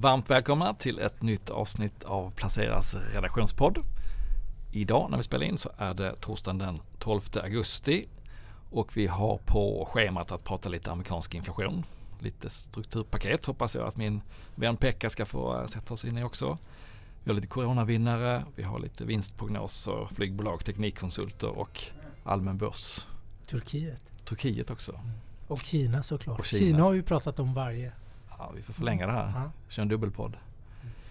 [0.00, 3.78] Varmt välkomna till ett nytt avsnitt av Placeras redaktionspodd.
[4.72, 8.08] Idag när vi spelar in så är det torsdagen den 12 augusti
[8.70, 11.84] och vi har på schemat att prata lite amerikansk inflation.
[12.18, 14.20] Lite strukturpaket hoppas jag att min
[14.54, 16.58] vän Pekka ska få sätta sig in i också.
[17.24, 21.82] Vi har lite coronavinnare, vi har lite vinstprognoser, flygbolag, teknikkonsulter och
[22.24, 23.06] allmän börs.
[23.46, 24.02] Turkiet.
[24.24, 25.00] Turkiet också.
[25.46, 26.38] Och Kina såklart.
[26.38, 26.60] Och Kina.
[26.60, 26.82] Kina.
[26.82, 27.92] har vi pratat om varje.
[28.40, 29.32] Ja, vi får förlänga det här.
[29.34, 30.36] Ja, Kör en dubbelpodd.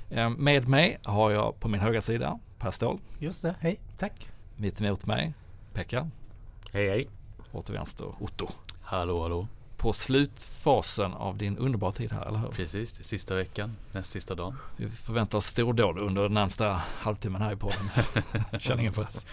[0.10, 3.00] Eh, Med mig har jag på min högra sida Per Ståhl.
[3.20, 3.56] just det.
[3.60, 4.30] Hej, tack.
[4.56, 5.34] Mitt emot mig
[5.74, 6.10] Pekka.
[6.72, 7.10] Hej hej.
[7.52, 8.48] Och till vänster Otto.
[8.82, 9.48] Hallå hallå.
[9.78, 12.48] På slutfasen av din underbara tid här, eller hur?
[12.48, 14.56] Precis, det sista veckan, näst sista dagen.
[14.78, 17.90] Vi förväntar oss stordåd under den närmsta halvtimmen här i podden.
[18.60, 19.26] Känner ingen press.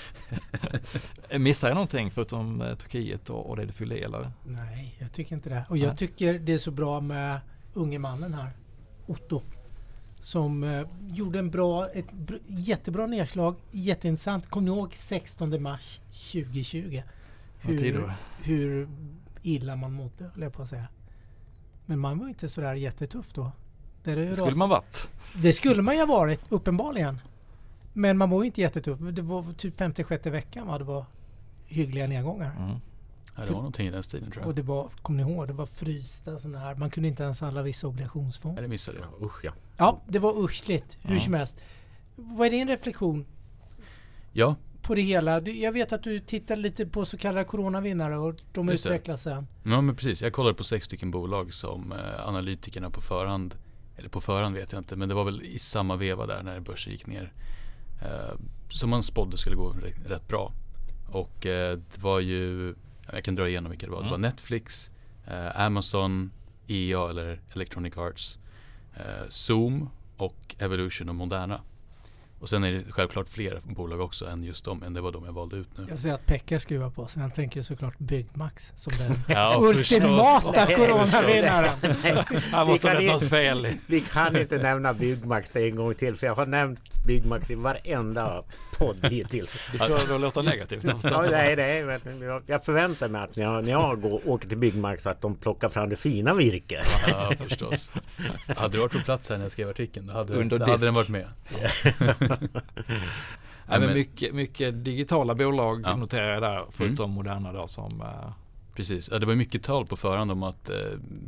[1.39, 4.31] Missar jag någonting förutom eh, Turkiet och, och det du fyllde i eller?
[4.45, 5.65] Nej, jag tycker inte det.
[5.69, 5.97] Och jag Nej.
[5.97, 7.41] tycker det är så bra med
[7.77, 8.51] unge mannen här,
[9.07, 9.43] Otto.
[10.21, 13.55] Som eh, gjorde en bra, ett br- jättebra nedslag.
[13.71, 14.47] Jätteintressant.
[14.47, 16.01] Kom ni ihåg 16 mars
[16.33, 17.03] 2020?
[17.63, 18.89] Vad tider Hur, hur
[19.43, 20.89] illa man mådde, höll jag på att säga.
[21.87, 23.53] Men man var inte sådär jättetuff då.
[24.05, 25.09] Det, det skulle man varit.
[25.43, 27.21] Det skulle man ju ha varit, uppenbarligen.
[27.93, 28.99] Men man var ju inte jättetuff.
[29.01, 30.79] Det var typ 56 veckan va?
[30.79, 31.05] Det var
[31.69, 32.53] hyggliga nedgångar.
[32.59, 32.77] Mm.
[33.37, 34.57] Ja, det var någonting i den stilen tror Och jag.
[34.57, 36.75] det var, kommer ni ihåg, det var frysta sådana här.
[36.75, 38.63] Man kunde inte ens handla vissa obligationsfonder.
[38.63, 39.09] det missade jag.
[39.21, 39.53] Ja, usch ja.
[39.77, 40.99] Ja, det var uschligt.
[41.03, 41.21] Hur Ja.
[41.21, 41.59] som helst.
[42.17, 43.27] Vad är din reflektion
[44.33, 45.41] Ja, på det hela?
[45.41, 48.89] Du, jag vet att du tittar lite på så kallade coronavinnare och de Just det.
[48.91, 49.47] utvecklas sen.
[49.65, 50.23] ja men precis.
[50.23, 53.55] Jag kollade på sex stycken bolag som eh, analytikerna på förhand,
[53.97, 56.61] eller på förhand vet jag inte, men det var väl i samma veva där när
[56.61, 57.33] börsen gick ner.
[58.03, 58.35] Eh,
[58.71, 60.53] som man spådde skulle gå rätt, rätt bra.
[61.13, 62.75] Och eh, det var ju,
[63.13, 63.99] jag kan dra igenom vilka det var.
[64.03, 64.31] Det var Mm.
[64.31, 64.91] Netflix,
[65.27, 66.31] eh, Amazon,
[66.67, 68.39] EA eller Electronic Arts,
[68.97, 71.61] eh, Zoom och Evolution och Moderna.
[72.41, 75.25] Och sen är det självklart fler bolag också än just dem, men det var de
[75.25, 75.87] jag valde ut nu.
[75.91, 77.23] Jag ser att Pekka skruvar på sig.
[77.23, 81.79] Han tänker såklart Byggmax som den Ja, ultimata coronavinnaren.
[82.53, 83.69] Här måste Vi det kan vara något fel.
[83.87, 88.43] Vi kan inte nämna Byggmax en gång till för jag har nämnt Byggmax i varenda
[88.79, 89.59] podd hittills.
[89.73, 90.85] Du får det låta negativt.
[90.85, 94.49] Ja, nej, nej, men jag- jag förväntar mig att när jag, när jag går, åker
[94.49, 96.87] till Byggmax att de plockar fram det fina virket.
[97.09, 97.93] Ja, förstås.
[98.57, 100.87] Hade du varit på plats här när jag skrev artikeln, då hade, Under då hade
[100.87, 101.27] den varit med.
[103.69, 105.97] Nej, men mycket, mycket digitala bolag Ja.
[105.97, 108.33] noterar jag där, förutom Moderna då som eh,
[108.75, 110.77] Precis, ja, det var mycket tal på förhand om att eh,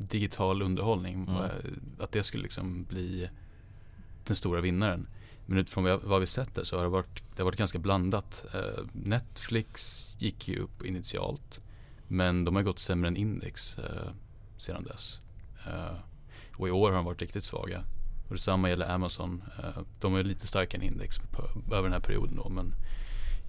[0.09, 1.35] digital underhållning, Mm.
[1.43, 1.51] eh,
[1.99, 3.29] att det skulle liksom bli
[4.25, 5.07] den stora vinnaren.
[5.47, 8.45] Men utifrån vad vi sett där så har det varit, det har varit ganska blandat.
[8.55, 11.61] Eh, Netflix gick ju upp initialt,
[12.09, 14.11] men de har gått sämre än index eh,
[14.59, 15.21] sedan dess.
[15.67, 15.97] Eh,
[16.57, 17.85] och i år har de varit riktigt svaga.
[18.29, 19.43] Och detsamma gäller Amazon.
[19.59, 21.43] Eh, de är lite starkare än index på,
[21.75, 22.75] över den här perioden då, men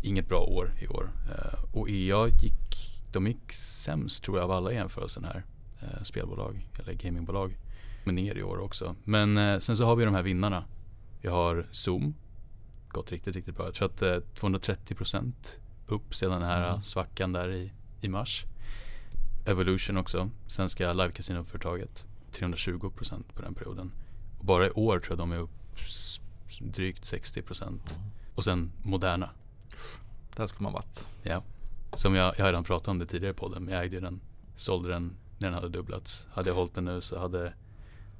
[0.01, 1.11] inget bra år i år.
[1.31, 2.75] Eh, och EA gick,
[3.11, 5.43] de gick sämst tror jag av alla i jämförelsen här.
[5.81, 7.57] Eh, spelbolag eller gamingbolag.
[8.03, 8.95] Men ner i år också.
[9.03, 10.63] Men sen så har vi de här vinnarna.
[11.21, 12.15] Vi har Zoom.
[12.87, 13.65] Gått riktigt, riktigt bra.
[13.65, 15.33] Jag tror att eh, 230%
[15.87, 16.81] upp sedan den här Mm.
[16.83, 18.45] svackan där i, i mars.
[19.45, 22.07] Evolution också, svenska live-casinoföretaget.
[22.31, 23.91] 320% på den perioden.
[24.39, 25.51] Och bara i år tror jag de är upp
[26.61, 27.79] drygt 60%.
[28.35, 29.29] Och sen Moderna.
[30.35, 31.07] där skulle man varit.
[31.23, 31.43] Ja.
[31.93, 34.21] Som jag, jag har redan pratat om det tidigare på den, men jag ägde den.
[34.55, 36.27] Sålde den när den hade dubblats.
[36.31, 37.53] Hade jag hållit den nu så hade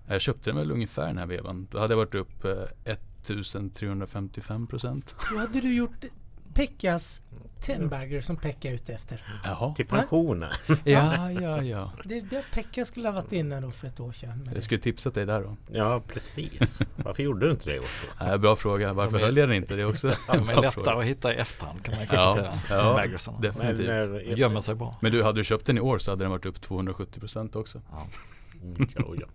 [0.08, 1.68] jag köpte den väl ungefär den här vevan.
[1.72, 5.16] Då hade jag varit upp eh, 1355 procent.
[5.32, 6.06] Då hade du gjort
[6.54, 7.22] Pekkas
[7.62, 9.24] Tenbagger som Pekka är ute efter.
[9.44, 9.76] Jaha.
[9.76, 10.50] Till pensionen.
[10.84, 11.92] Ja, ja, ja.
[12.06, 14.42] Det, det Pekka skulle ha varit inne då för ett år sedan.
[14.46, 15.58] Men Jag skulle tipsat dig där då.
[15.72, 16.54] Ja, precis.
[16.96, 17.80] Varför gjorde du inte det?
[17.80, 17.88] Otto?
[18.26, 18.94] Nej, bra fråga.
[18.94, 19.76] Varför är- höll jag den inte?
[19.76, 20.92] Det är också är bra lättare fråga.
[20.98, 23.40] att hitta i efterhand kan man ju Ja, ja, Baggersarna.
[23.42, 23.90] Men, Definitivt.
[23.90, 24.98] eh, De gömmer sig bra.
[25.02, 27.56] Men du, hade du köpt den i år så hade den varit upp 270 procent
[27.56, 27.82] också.
[27.92, 28.08] Ja,
[28.64, 29.28] Mm, ja, ja.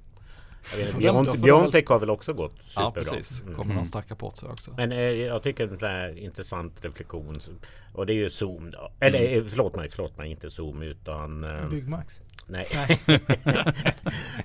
[0.76, 2.82] Vet, Biontech har väl också gått superbra.
[2.82, 3.40] ja precis.
[3.42, 3.54] Mm.
[3.54, 3.76] Kommer Mm.
[3.76, 4.70] någon stark rapport så också.
[4.76, 7.40] Men eh, jag tycker det är en intressant reflektion.
[7.92, 8.92] Och det är ju Zoom då.
[9.00, 9.38] Eller Mm.
[9.38, 11.44] eh, förlåt mig, förlåt mig, inte Zoom utan...
[11.44, 12.20] Eh, Byggmax.
[12.46, 12.66] nej.
[12.74, 13.00] Nej.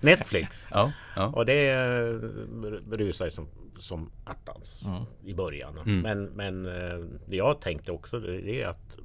[0.01, 0.67] Netflix.
[0.71, 1.25] Ja, ja.
[1.27, 5.03] Och det eh, berusar som, som attans Mm.
[5.25, 5.77] i början.
[5.77, 5.99] Mm.
[6.01, 8.95] Men, men eh, det jag tänkte också det är att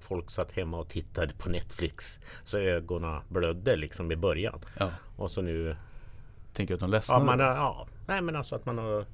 [0.00, 2.18] folk satt hemma och tittade på Netflix.
[2.44, 4.60] Så ögonen blödde liksom i början.
[4.78, 4.90] ja.
[5.16, 5.76] Och så nu...
[6.54, 7.24] Tänker att de Ja, ledsnade?
[7.24, 9.06] man har, ja, nej men alltså att man har...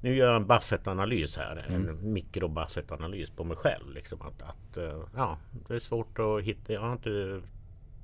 [0.00, 1.66] Nu gör jag en Buffett-analys här.
[1.68, 1.88] Mm.
[1.88, 3.92] En mikro-Buffett-analys på mig själv.
[3.94, 5.38] Liksom att, att eh, ja,
[5.68, 6.72] det är svårt att hitta...
[6.72, 7.40] Jag har inte...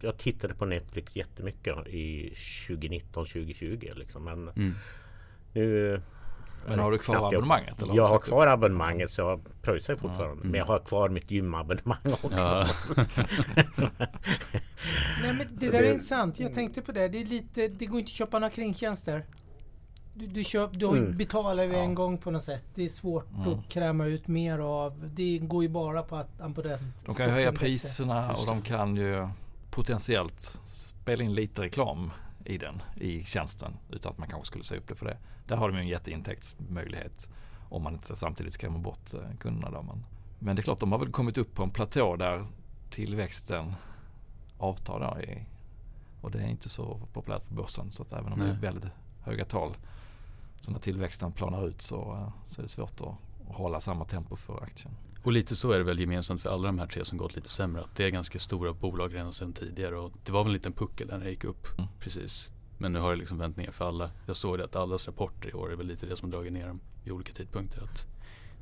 [0.00, 4.24] Jag tittade på Netflix jättemycket i 2019-2020 liksom.
[4.24, 4.72] Men Mm.
[5.52, 6.00] Nu
[6.68, 7.82] Men har du kvar knappt jag- abonnemanget?
[7.82, 10.32] Eller har Jag har kvar abonnemanget så jag pröjsar fortfarande.
[10.34, 10.48] Mm.
[10.48, 12.36] Men jag har kvar mitt gymabonnemang också.
[12.36, 12.66] Ja.
[15.22, 16.40] Nej, men det där är intressant.
[16.40, 17.08] Jag tänkte på det.
[17.08, 19.24] Det, är lite, det går inte att köpa några kringtjänster.
[20.14, 21.16] Du, du, köp, du Mm.
[21.16, 21.78] betalar ju Ja.
[21.78, 22.64] en gång på något sätt.
[22.74, 23.48] Det är svårt Mm.
[23.52, 25.10] att kräma ut mer av.
[25.14, 26.80] Det går ju bara på att abonnent.
[27.06, 29.28] De kan höja priserna och de kan ju
[29.70, 32.10] potentiellt spela in lite reklam
[32.44, 33.76] i den, i tjänsten.
[33.90, 35.18] Utan att man kanske skulle se upp det för det.
[35.46, 37.30] Där har de ju en jätteintäktsmöjlighet.
[37.68, 39.70] Om man inte samtidigt skrämmer bort eh, kunderna.
[39.70, 39.82] Då.
[39.82, 40.04] Men,
[40.38, 42.46] men det är klart, de har väl kommit upp på en platå där
[42.90, 43.74] tillväxten
[44.58, 45.00] avtar.
[45.00, 45.46] Då i,
[46.20, 47.90] och det är inte så populärt på börsen.
[47.90, 48.60] Så att även om det är Nej.
[48.60, 48.90] väldigt
[49.20, 49.76] höga tal.
[50.60, 53.06] Så när tillväxten planar ut så, eh, så är det svårt att,
[53.48, 54.94] att hålla samma tempo för aktien.
[55.24, 57.48] Och lite så är det väl gemensamt för alla de här tre som gått lite
[57.48, 57.82] sämre.
[57.82, 59.96] Att det är ganska stora bolag redan sedan tidigare.
[59.98, 61.78] Och det var väl en liten puckel där när det gick upp.
[61.78, 61.90] Mm.
[62.00, 62.52] Precis.
[62.78, 64.10] Men nu har det liksom vänt ner för alla.
[64.26, 66.66] Jag såg det att allas rapporter i år är väl lite det som dragit ner
[66.66, 67.82] dem vid olika tidpunkter.
[67.82, 68.06] Att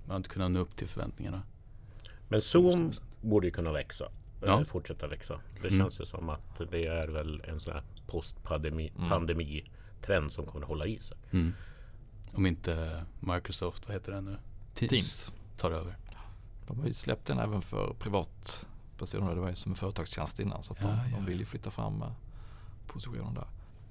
[0.06, 1.42] man inte kunnat nå upp till förväntningarna.
[2.28, 4.08] Men Zoom borde ju kunna växa.
[4.42, 4.60] Ja.
[4.60, 5.40] eh, Fortsätta växa.
[5.62, 5.78] Det Mm.
[5.80, 9.08] känns ju som att det är väl en sån här postpandemi Mm.
[9.08, 11.16] pandemi-trend som kommer att hålla i sig.
[11.30, 11.52] Mm.
[12.34, 14.36] Om inte Microsoft, vad heter det nu?
[14.74, 15.32] Teams.
[15.56, 15.96] tar över.
[16.66, 19.34] De har ju släppt den även för privatpersoner.
[19.34, 20.62] Det var ju som en företagstjänst innan.
[20.62, 21.46] Så att de, Ja, ja, de vill ju ja.
[21.46, 22.08] flytta fram eh,
[22.86, 23.46] positionen där.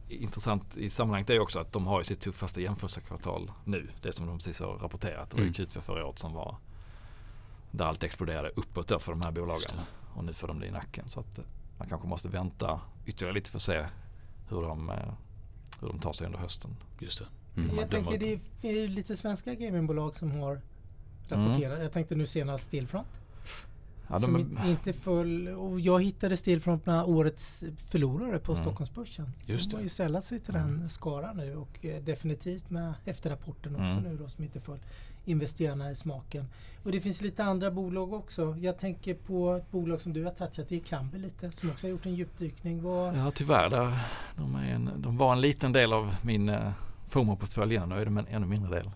[0.09, 3.89] Intressant i sammanhanget är ju också att de har ju sitt tuffaste jämförelsekvartal nu.
[4.01, 5.29] Det som de precis har rapporterat.
[5.29, 5.53] Det var ju Mm.
[5.53, 6.57] Q2 förra året som var
[7.71, 9.71] där allt exploderade uppåt då för de här bolagen.
[10.15, 11.09] Och nu får de det i nacken.
[11.09, 11.45] Så att eh,
[11.77, 13.85] man kanske måste vänta ytterligare lite för att se
[14.49, 15.13] hur de, eh,
[15.81, 16.75] hur de tar sig under hösten.
[16.99, 17.27] Just det.
[17.61, 17.77] Mm.
[17.77, 20.61] Jag tänker det är, det är lite svenska gamingbolag som har
[21.31, 21.79] rapporterat.
[21.81, 23.07] Jag tänkte nu senast Stillfront.
[24.07, 25.47] Ja, som de, inte föll.
[25.47, 28.63] Och jag hittade Stillfront bland årets förlorare på Mm.
[28.63, 29.29] Stockholmsbörsen.
[29.45, 30.79] Just de har ju sällat sig till Mm.
[30.79, 34.03] den skaran nu och eh, definitivt med efterrapporten också Mm.
[34.03, 34.79] nu då som inte föll
[35.25, 36.45] investerarna i smaken.
[36.83, 38.55] Och det finns lite andra bolag också.
[38.61, 41.87] Jag tänker på ett bolag som du har touchat, det är Kambi lite, som också
[41.87, 42.83] har gjort en djupdykning.
[42.83, 43.69] Vad, Ja tyvärr.
[43.69, 43.99] Där,
[44.37, 46.71] de, en, de var en liten del av min eh,
[47.07, 47.79] FOMO-portfölj.
[47.87, 48.91] Nu är de en ännu mindre del.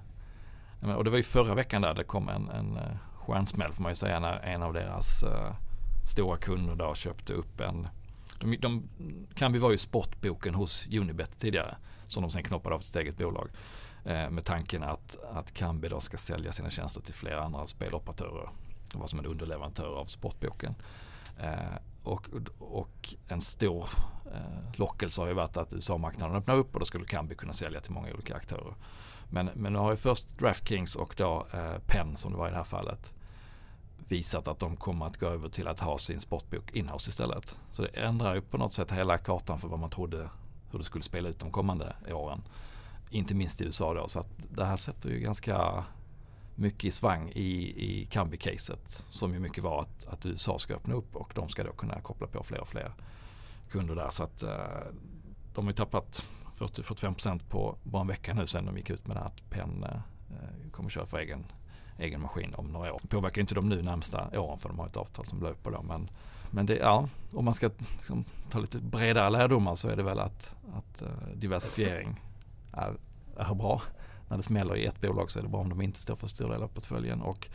[0.89, 3.91] Och det var ju förra veckan där det kom en, en eh, stjärnsmäll får man
[3.91, 5.53] ju säga när en av deras eh,
[6.05, 7.87] stora kunder då köpte upp en
[8.39, 8.87] de, de,
[9.35, 11.77] Kambi var ju sportboken hos Unibet tidigare
[12.07, 13.49] som de sen knoppade av till sitt eget bolag.
[14.05, 18.49] Eh, med tanken att, att Kambi då ska sälja sina tjänster till flera andra speloperatörer.
[18.93, 20.75] Och vara som en underleverantör av sportboken.
[21.39, 22.29] Eh, och,
[22.59, 23.89] och en stor
[24.33, 27.81] eh, lockelse har ju varit att USA-marknaden öppnar upp och då skulle Kambi kunna sälja
[27.81, 28.75] till många olika aktörer.
[29.29, 32.51] Men, men nu har ju först DraftKings och då eh, Penn som det var i
[32.51, 33.13] det här fallet
[34.07, 37.57] visat att de kommer att gå över till att ha sin sportbok inhouse istället.
[37.71, 40.29] Så det ändrar ju på något sätt hela kartan för vad man trodde
[40.71, 42.41] hur det skulle spela ut de kommande åren.
[43.09, 44.07] Inte minst i USA då.
[44.07, 45.85] Så att det här sätter ju ganska
[46.55, 47.49] mycket i svang i,
[47.85, 48.89] i Kambi-caset.
[48.89, 52.01] Som ju mycket var att, att USA ska öppna upp och de ska då kunna
[52.01, 52.91] koppla på fler och fler
[53.69, 54.09] kunder där.
[54.09, 54.49] Så att eh,
[55.53, 56.25] de har ju tappat
[56.57, 59.85] 40-45% på bara en vecka nu sen de gick ut med det här att Penn
[60.71, 61.45] kommer kommer köra för egen,
[61.97, 62.99] egen maskin om några år.
[63.01, 65.81] Det påverkar inte de nu närmsta åren för de har ett avtal som löper då.
[65.81, 66.09] Men,
[66.51, 70.19] men det, ja, om man ska liksom, ta lite bredare lärdomar så är det väl
[70.19, 72.21] att, att eh, diversifiering
[72.73, 72.93] är,
[73.37, 73.81] är bra.
[74.27, 76.27] När det smäller i ett bolag så är det bra om de inte står för
[76.27, 77.21] stor del av portföljen.
[77.21, 77.47] Och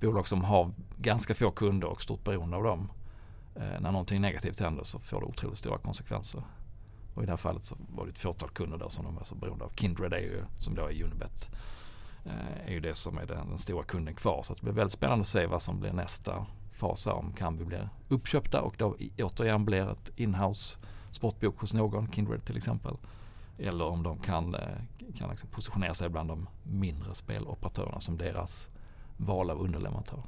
[0.00, 2.92] bolag som har ganska få kunder och stort beroende av dem.
[3.56, 6.42] Eh, när någonting negativt händer så får det otroligt stora konsekvenser.
[7.14, 9.24] Och i det här fallet så var det ett fåtal kunder där som de var
[9.24, 9.72] så beroende av.
[9.76, 11.50] Kindred är ju, som då är Unibet,
[12.24, 14.42] eh, är ju det som är den, den stora kunden kvar.
[14.42, 17.12] Så det blir väldigt spännande att se vad som blir nästa fas här.
[17.12, 20.78] Om Kambi blir uppköpta och då återigen blir ett inhouse
[21.10, 22.96] sportbok hos någon, Kindred till exempel.
[23.58, 24.60] Eller om de kan, eh,
[25.18, 28.68] kan liksom positionera sig bland de mindre speloperatörerna som deras
[29.16, 30.18] val av underleverantör.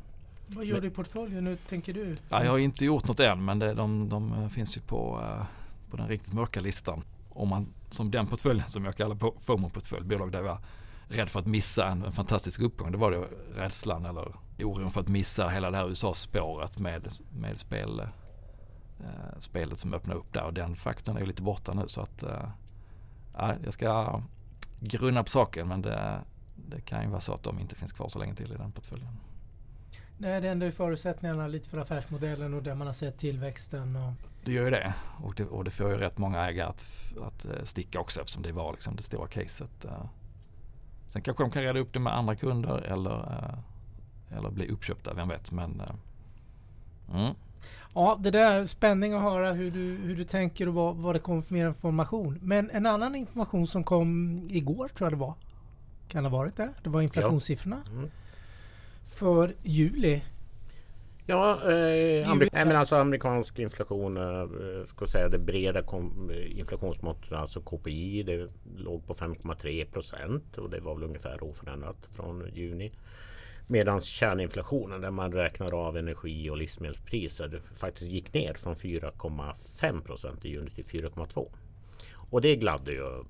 [0.46, 2.16] vad gör du i portföljen nu tänker du?
[2.28, 5.44] Ja, jag har inte gjort något än men det, de, de finns ju på, eh,
[5.90, 7.04] på den riktigt mörka listan.
[7.28, 10.58] Om man, som den portföljen som jag kallar FOMO-portfölj, bolag där jag var
[11.08, 12.92] rädd för att missa en, en fantastisk uppgång.
[12.92, 17.60] Det var det rädslan eller oron för att missa hela det här USA-spåret med, med
[17.60, 18.00] spel,
[19.00, 20.44] eh, spelet som öppnade upp där.
[20.44, 22.48] Och den faktorn är ju lite borta nu så att eh,
[23.64, 24.20] jag ska
[24.80, 26.20] grunna på saken men det,
[26.56, 28.72] det kan ju vara så att de inte finns kvar så länge till i den
[28.72, 29.16] portföljen.
[30.18, 33.96] Nej, det ändrar ju förutsättningarna lite för affärsmodellen och där man har sett tillväxten.
[33.96, 34.12] Och,
[34.46, 34.94] det gör ju det.
[35.22, 38.42] Och det, och det får ju rätt många ägare att, att eh, sticka också eftersom
[38.42, 39.84] det var liksom det stora caset.
[39.84, 40.04] eh.
[41.06, 45.14] Sen kanske de kan reda upp det med andra kunder eller, eh, eller bli uppköpta,
[45.14, 45.50] vem vet.
[45.52, 45.82] Men
[47.12, 47.34] mm.
[47.94, 51.14] Ja, det där är spänning att höra hur du, hur du tänker och vad, vad
[51.14, 52.38] det kommer för mer information.
[52.42, 55.34] Men en annan information som kom igår tror jag det var.
[56.08, 56.72] Kan ha varit det.
[56.82, 57.82] Det var inflationssiffrorna.
[57.90, 58.10] Mm.
[59.04, 60.22] För juli.
[61.26, 64.48] Ja, eh, Juli- Ameri- nej, men alltså amerikansk inflation, eh,
[64.88, 70.70] ska säga det breda kom- eh, inflationsmåttet, alltså KPI, det låg på 5,3 procent och
[70.70, 72.92] det var väl ungefär oförändrat från juni.
[73.68, 80.44] Medan kärninflationen, där man räknar av energi och livsmedelspriser, faktiskt gick ner från 4,5 procent
[80.44, 81.48] i juni till 4,2.
[82.30, 83.24] Och det gladde ju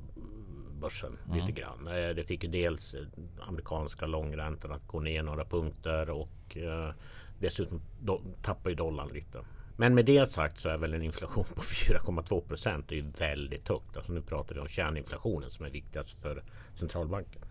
[0.81, 1.89] börsen lite grann.
[1.89, 3.03] Eh, Det fick ju dels eh,
[3.49, 6.91] amerikanska långräntan att gå ner några punkter och eh,
[7.39, 9.39] dessutom do, tappar ju dollarn lite.
[9.77, 13.69] Men med det sagt så är väl en inflation på 4,2 procent är ju väldigt
[13.69, 13.97] högt.
[13.97, 16.43] Alltså nu pratar vi om kärninflationen som är viktigast för
[16.75, 17.43] centralbanken.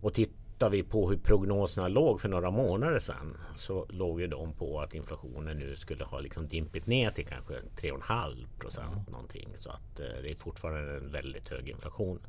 [0.00, 4.52] Och tittar vi på hur prognoserna låg för några månader sedan så låg ju de
[4.52, 9.48] på att inflationen nu skulle ha liksom dimpit ner till kanske 3,5 procent någonting.
[9.54, 12.20] Så att eh, det är fortfarande en väldigt hög inflation.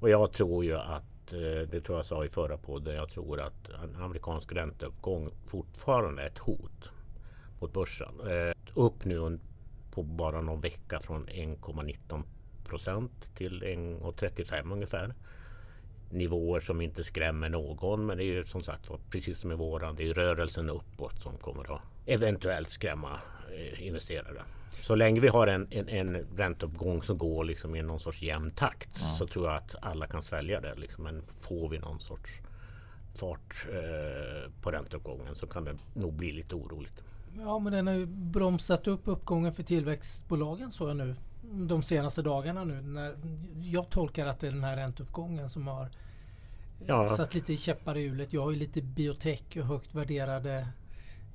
[0.00, 3.40] Och jag tror ju att, Eh, det tror jag sa i förra podden, jag tror
[3.40, 6.90] att en amerikansk ränteuppgång fortfarande är ett hot
[7.60, 8.20] mot börsen.
[8.20, 9.38] Eh, upp nu
[9.90, 12.22] på bara någon vecka från 1,19
[12.64, 15.14] procent till 1,35 ungefär.
[16.10, 19.96] Nivåer som inte skrämmer någon men det är ju som sagt precis som i våran,
[19.96, 23.20] det är rörelsen uppåt som kommer att eventuellt skrämma
[23.78, 24.42] investerare.
[24.80, 28.50] Så länge vi har en, en, en ränteuppgång som går liksom i någon sorts jämn
[28.50, 30.74] takt så tror jag att alla kan svälja det.
[30.74, 31.04] Liksom.
[31.04, 32.30] Men får vi någon sorts
[33.14, 37.02] fart eh, på ränteuppgången så kan det nog bli lite oroligt.
[37.38, 41.14] Ja men den har ju bromsat upp uppgången för tillväxtbolagen så jag nu.
[41.66, 42.82] De senaste dagarna nu.
[42.82, 43.14] När
[43.62, 45.88] jag tolkar att det är den här ränteuppgången som har
[46.86, 47.08] Ja.
[47.16, 48.32] satt lite käppar i hjulet.
[48.32, 50.68] Jag har ju lite biotech och högt värderade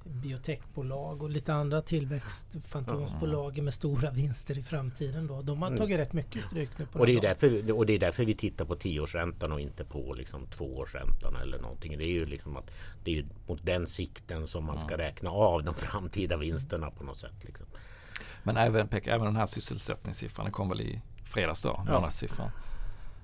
[0.09, 5.27] biotechbolag och lite andra tillväxtfantomsbolag med stora vinster i framtiden.
[5.27, 5.41] Då.
[5.41, 7.01] De har tagit rätt mycket stryk nu på Mm.
[7.01, 10.13] Och det, är därför, och det är därför vi tittar på tioårsräntan och inte på
[10.13, 11.97] liksom tvåårsräntan eller någonting.
[11.97, 12.71] Det är ju liksom att
[13.03, 17.17] det är mot den sikten som man ska räkna av de framtida vinsterna på något
[17.17, 17.43] sätt.
[17.45, 17.65] Liksom.
[18.43, 22.51] Men även, Pekka, även den här sysselsättningssiffran den kom väl i fredags då, månadssiffran.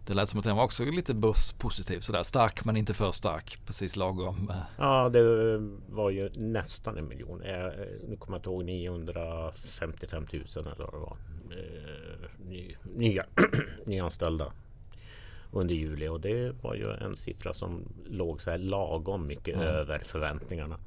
[0.06, 2.24] Det lät som att den var också lite börspositiv sådär.
[2.24, 3.60] Stark men inte för stark.
[3.66, 4.50] Precis lagom.
[4.50, 5.58] eh, Ja, det
[5.90, 7.42] var ju nästan en miljon.
[7.42, 7.66] Eh,
[8.08, 11.18] Nu kommer jag inte ihåg 955 000 eller vad det var.
[11.52, 13.26] Eh, ny- Nya,
[13.86, 14.52] nyanställda
[15.52, 20.00] under juli och det var ju en siffra som låg så här lagom mycket över
[20.00, 20.78] förväntningarna.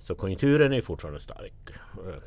[0.00, 1.54] Så konjunkturen är fortfarande stark.
[2.06, 2.22] Eh,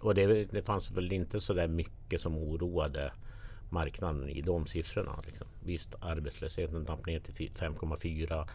[0.00, 3.12] Och det, det fanns väl inte så där mycket som oroade
[3.76, 5.22] marknaden i de siffrorna.
[5.26, 5.46] Liksom.
[5.64, 8.48] Visst, arbetslösheten damp ner till fy- 5,4.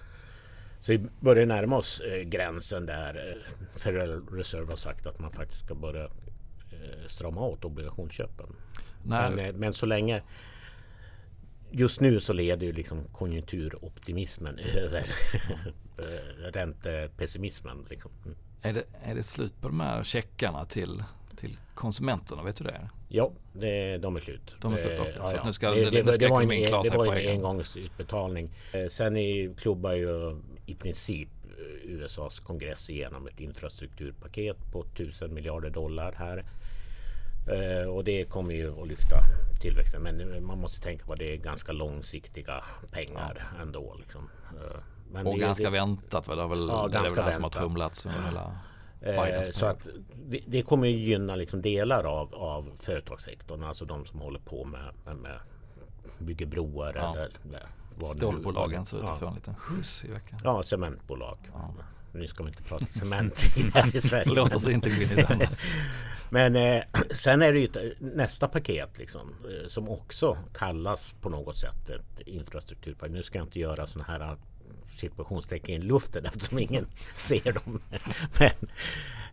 [0.80, 5.32] Så vi börjar närma oss eh, gränsen där eh, Federal Reserve har sagt att man
[5.32, 8.56] faktiskt ska börja eh, strama åt obligationsköpen.
[9.04, 10.22] Men, eh, men så länge
[11.74, 15.06] Just nu så leder ju liksom konjunkturoptimismen över
[16.52, 17.86] räntepessimismen.
[17.90, 18.12] Liksom.
[18.26, 18.38] Mm.
[18.62, 21.04] är, det, är det slut på de här checkarna till,
[21.36, 22.44] till konsumenterna?
[22.44, 22.90] Vet du det?
[23.14, 24.56] Ja, det, de är slut.
[24.62, 25.16] De är slut, Eh, okej.
[25.18, 26.48] Så att nu ska- det, nu det, ska det var en,
[26.84, 28.50] det var en engångsutbetalning.
[28.74, 35.34] Eh, Sen är, klubbar ju i princip eh, USAs kongress igenom ett infrastrukturpaket på 1000
[35.34, 36.44] miljarder dollar här.
[37.90, 39.16] Och det kommer ju att lyfta
[39.62, 40.02] tillväxten.
[40.02, 43.96] Men man måste tänka på att det är ganska långsiktiga pengar ändå.
[44.00, 44.30] Liksom.
[45.12, 46.28] Men Och ganska det, väntat.
[46.28, 46.36] Va?
[46.36, 48.60] Det, är väl, Ja, det är väl det här som har trumlats under hela
[49.02, 49.88] Eh, så att
[50.30, 53.64] det, det kommer ju gynna liksom delar av, av företagssektorn.
[53.64, 55.40] Alltså de som håller på med, med, med
[56.20, 57.16] bygger broar Ja.
[57.16, 57.66] eller
[57.96, 60.40] vad Stålbolagen ser ut att få en liten skjuts i veckan.
[60.44, 61.38] ja, cementbolag.
[61.54, 61.74] Ja.
[62.14, 63.42] Nu ska vi inte prata cement
[63.74, 64.34] här i Sverige.
[64.34, 65.40] Låt oss inte gå in i den.
[66.30, 66.84] Men eh,
[67.16, 72.28] sen är det ju nästa paket liksom, eh, som också kallas på något sätt ett
[72.28, 73.12] infrastrukturpaket.
[73.14, 74.38] Nu ska jag inte göra sådana här
[74.92, 77.82] situationstecken i luften eftersom ingen ser dem.
[78.40, 78.70] Men,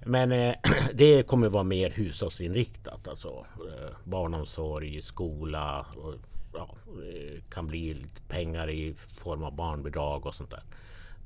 [0.04, 0.54] men eh,
[0.94, 3.08] det kommer vara mer hushållsinriktat.
[3.08, 6.14] Alltså eh, barnomsorg, skola och
[6.52, 10.62] ja, eh, kan bli lite pengar i form av barnbidrag och sånt där.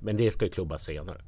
[0.00, 1.20] Men det ska ju klubbas senare.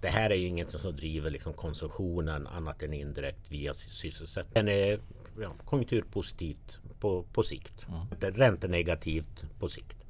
[0.00, 4.54] Det här är ju inget som driver liksom konsumtionen annat än indirekt via sysselsättning.
[4.54, 5.00] Den är
[5.40, 7.86] ja, konjunkturpositivt på, på sikt.
[8.20, 10.04] Det är räntenegativt på sikt.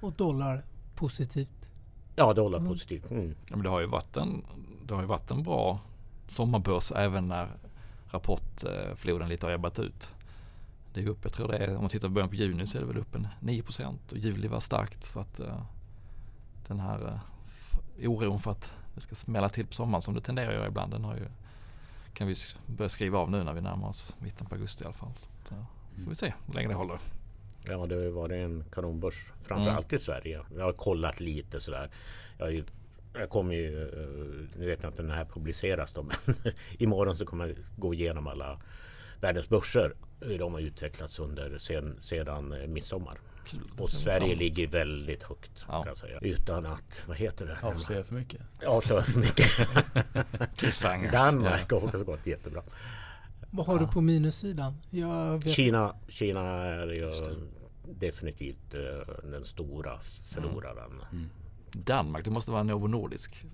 [0.00, 0.64] Och dollar
[1.00, 1.70] positivt.
[2.16, 3.10] Ja, det håller positivt.
[3.10, 3.34] Mm.
[3.48, 4.44] Ja, men det har ju varit en,
[4.86, 5.78] det har ju varit en bra
[6.28, 7.48] sommarbörs även när
[8.10, 10.12] rapportfloden lite har ebbat ut.
[10.94, 12.78] Det är upp, jag tror det är, om man tittar på början på juni så
[12.78, 15.04] är det väl upp en 9% och juli var starkt.
[15.04, 15.62] Så att eh,
[16.68, 20.48] den här f- oron för att det ska smälla till på sommaren som det tenderar
[20.48, 21.26] att göra ibland, den har ju,
[22.14, 22.34] kan vi
[22.66, 25.12] börja skriva av nu när vi närmar oss mitten på augusti i alla fall.
[25.18, 25.64] Så att, eh,
[26.04, 26.98] får vi se hur länge det håller.
[27.70, 29.32] Ja, det har ju varit en kanonbörs.
[29.44, 30.40] Framförallt i Sverige.
[30.56, 31.90] Jag har kollat lite sådär.
[32.38, 32.62] Jag,
[33.14, 33.82] jag kommer ju...
[33.82, 36.36] eh, Nu vet jag inte när det här publiceras då, men
[36.78, 38.60] imorgon så kommer jag gå igenom alla
[39.20, 39.92] världens börser.
[40.20, 43.18] Hur de har utvecklats under sen, sedan eh, midsommar.
[43.78, 44.38] Och Sverige framåt.
[44.38, 45.82] ligger väldigt högt Ja.
[45.82, 46.18] kan jag säga.
[46.22, 47.58] Utan att, vad heter det?
[47.62, 48.40] Avslöja för mycket.
[48.66, 49.46] Avslöja för mycket.
[51.12, 52.62] Danmark har också gått jättebra.
[53.50, 54.76] Vad har du på minussidan?
[54.90, 57.12] Jag vet, Kina, Kina är ju.
[57.98, 58.80] Definitivt eh,
[59.30, 59.98] den stora
[60.30, 61.02] förloraren.
[61.72, 63.44] Danmark, det måste vara Novo Nordisk.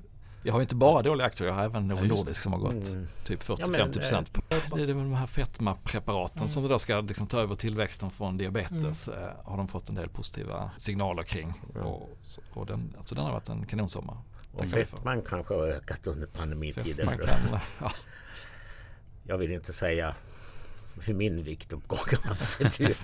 [0.43, 2.61] Jag har ju inte bara dåliga aktier, jag har även Novo Ja, Nordisk som har
[2.61, 3.07] gått Mm.
[3.25, 4.39] typ Ja, men, 40-50 procent.
[4.49, 6.49] Det är de här fetmapreparaten Mm.
[6.49, 9.09] som då ska liksom ta över tillväxten från diabetes.
[9.09, 11.53] Eh, har de fått en del positiva signaler kring.
[11.75, 11.81] Ja.
[11.81, 12.11] Och,
[12.53, 14.17] och den, alltså den har varit en kanonsommar.
[14.53, 17.07] Och fettman kanske har ökat under pandemitiden.
[17.07, 17.93] Man kan, ja,
[19.25, 20.15] Jag vill inte säga
[21.01, 22.99] hur min viktuppgång har sett ut.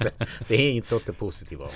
[0.48, 1.66] Det är inte åt det positiva.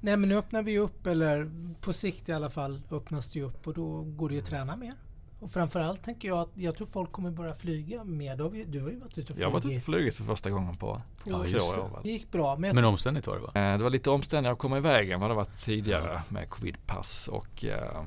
[0.00, 1.50] nej men nu öppnar vi upp, eller
[1.80, 4.76] på sikt i alla fall öppnas det upp och då går det ju att träna
[4.76, 4.94] mer.
[5.40, 8.36] Och framförallt tänker jag att jag tror folk kommer börja flyga mer.
[8.36, 9.84] Du har, ju- du har ju varit ute och jag har varit ute och flugit.
[9.84, 11.60] flugit för första gången på Ja, det.
[11.60, 12.00] år.
[12.02, 12.56] Det gick bra.
[12.56, 13.50] Men, Men omständigt var det va?
[13.54, 17.28] Eh, Det var lite omständigt att komma iväg än vad det varit tidigare med covidpass
[17.28, 18.04] och, eh,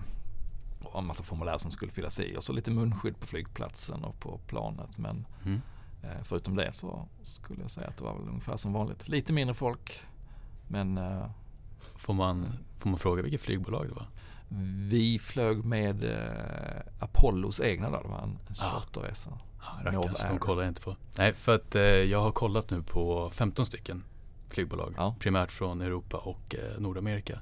[0.84, 4.20] och en massa formulär som skulle fyllas i och så lite munskydd på flygplatsen och
[4.20, 4.98] på planet.
[4.98, 5.62] Men Mm.
[6.08, 9.08] Eh, förutom det så skulle jag säga att det var väl ungefär som vanligt.
[9.08, 10.02] Lite mindre folk
[10.68, 11.26] men eh,
[11.96, 12.48] Får man,
[12.80, 14.08] får man fråga vilket flygbolag det var?
[14.90, 18.02] vi flög med eh, Apollos egna då.
[18.02, 18.54] Det var en, Ah.
[18.54, 19.40] charterresa.
[19.60, 20.96] Ah, rackarns, de kollar jag inte på.
[21.18, 24.04] Nej, för att eh, jag har kollat nu på 15 stycken
[24.48, 24.94] flygbolag.
[24.98, 25.16] Ja.
[25.20, 27.40] Primärt från Europa och eh, Nordamerika.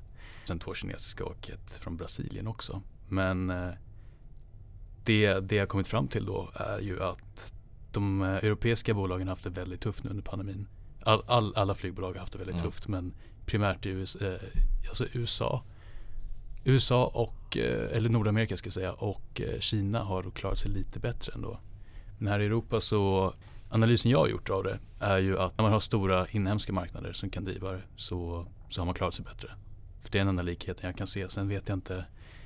[0.48, 2.82] Sen två kinesiska och ett från Brasilien också.
[3.10, 3.70] Men eh,
[5.04, 7.54] det, det jag kommit fram till då är ju att
[7.96, 10.68] de eh, europeiska bolagen har haft det väldigt tufft nu under pandemin.
[11.04, 12.66] All, all, alla flygbolag har haft det väldigt Mm.
[12.66, 13.14] tufft men
[13.46, 14.40] primärt i USA, eh,
[14.90, 15.64] alltså USA
[16.68, 21.00] USA och, eh, eller Nordamerika ska jag säga, och eh, Kina har klarat sig lite
[21.00, 21.60] bättre ändå.
[22.18, 23.34] Men här i Europa så,
[23.70, 27.14] analysen jag har gjort av det är ju att när man har stora inhemska marknader
[27.14, 29.48] som kan driva det så, så har man klarat sig bättre.
[30.02, 31.30] För det är den enda likheten jag kan se.
[31.30, 32.06] Sen vet jag inte,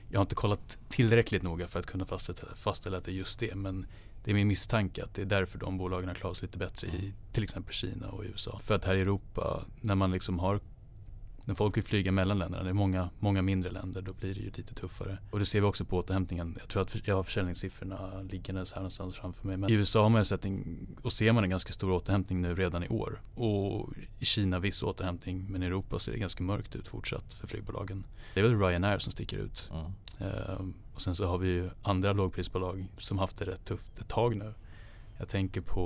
[0.10, 3.40] jag har inte kollat tillräckligt noga för att kunna fastställa, fastställa att det är just
[3.40, 3.56] det.
[3.56, 3.86] Men
[4.30, 6.88] det är min misstanke att det är därför de bolagen har klarat sig lite bättre
[6.88, 8.60] i till exempel Kina och USA.
[8.60, 10.60] För att här i Europa, när man liksom har
[11.50, 14.40] när folk vill flyga mellan länderna, det är många, många mindre länder, då blir det
[14.40, 15.18] ju lite tuffare.
[15.32, 16.56] Och det ser vi också på återhämtningen.
[16.60, 19.58] Jag tror att jag har försäljningssiffrorna liggandes här någonstans framför mig.
[19.58, 22.56] Men i USA har man sett en, och ser man en ganska stor återhämtning nu
[22.56, 23.22] redan i år.
[23.36, 27.48] Och i Kina viss återhämtning, men i Europa ser det ganska mörkt ut fortsatt för
[27.48, 28.04] flygbolagen.
[28.34, 29.72] Det är väl Ryanair som sticker ut.
[29.74, 30.32] Mm.
[30.32, 34.08] Ehm, och sen så har vi ju andra lågprisbolag som haft det rätt tufft ett
[34.08, 34.54] tag nu.
[35.20, 35.84] Jag tänker på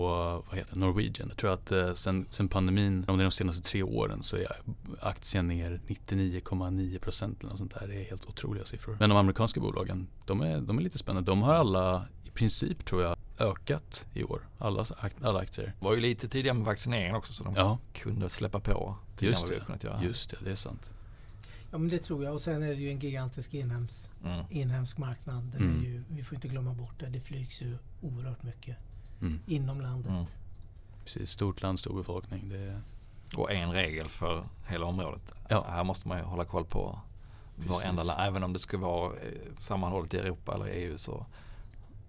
[0.50, 1.28] vad heter det, Norwegian.
[1.30, 4.38] Jag tror att eh, sen, sen pandemin, om det är de senaste tre åren, så
[4.38, 4.48] är
[5.02, 7.88] aktien ner 99,9 procent eller något sånt där.
[7.88, 8.98] Det är helt otroliga siffror.
[9.00, 11.32] Men de amerikanska bolagen, de är, de är lite spännande.
[11.32, 14.48] De har alla, i princip tror jag, ökat i år.
[14.58, 14.86] Alla,
[15.22, 15.66] alla aktier.
[15.80, 19.48] Det var ju lite tidigare med vaccineringen också så de Ja, kunde släppa på just
[19.48, 19.54] det.
[19.60, 20.04] har kunnat göra.
[20.04, 20.92] Just det, det är sant.
[21.72, 22.34] Ja men det tror jag.
[22.34, 24.46] Och sen är det ju en gigantisk inhems, Mm.
[24.50, 25.44] inhemsk marknad.
[25.44, 25.80] Den Mm.
[25.82, 27.10] är ju, vi får inte glömma bort det.
[27.10, 28.78] Det flygs ju oerhört mycket
[29.28, 29.40] Mm.
[29.46, 30.12] inom landet.
[30.12, 30.26] Mm.
[31.04, 32.50] Precis, stort land, stor befolkning.
[32.50, 32.82] Det är,
[33.36, 35.32] Och en regel för hela området.
[35.50, 35.66] Ja.
[35.70, 37.00] Här måste man ju hålla koll på
[37.56, 38.22] varenda land.
[38.22, 41.26] Även om det skulle vara eh, sammanhållet i Europa eller EU så,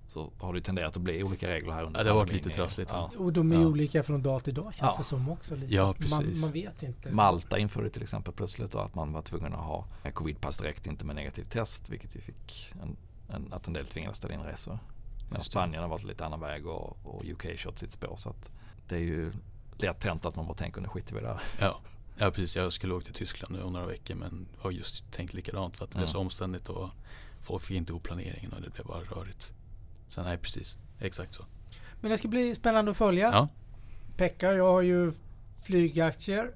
[0.07, 2.33] så har det ju tenderat att bli olika regler här under Ja, det har varit
[2.33, 3.11] lite trassligt, Ja.
[3.19, 3.67] Och de är Ja.
[3.67, 4.95] olika från dag till dag känns Ja.
[4.99, 5.57] det som också.
[5.57, 5.75] Lite.
[5.75, 6.41] Ja, man, precis.
[6.41, 7.13] man vet inte.
[7.13, 11.05] Malta införde till exempel plötsligt då att man var tvungen att ha covidpass direkt, inte
[11.05, 12.97] med negativ test, vilket ju fick en,
[13.35, 14.79] en, att en del tvingades ställa in resor.
[15.35, 15.45] Medan.
[15.45, 18.17] Spanien har valt lite annan väg och, och UK kört sitt spår.
[18.17, 18.51] Så att
[18.89, 19.33] det är ju
[19.77, 21.41] lätt hänt att man bara tänker nu skiter vi där.
[21.61, 21.81] Ja.
[22.19, 22.57] ja, precis.
[22.57, 25.85] Jag skulle åka till Tyskland nu om några veckor men har just tänkt likadant för
[25.85, 26.27] att det blev så Mm.
[26.27, 26.89] omständigt och
[27.41, 29.55] folk fick inte ihop planeringen och det blev bara rörigt.
[30.09, 30.79] Så nej, precis.
[31.01, 31.45] Exakt så.
[32.01, 33.31] Men det ska bli spännande att följa.
[33.33, 33.49] Ja,
[34.17, 35.13] Pekka och jag har ju
[35.63, 36.51] flygaktier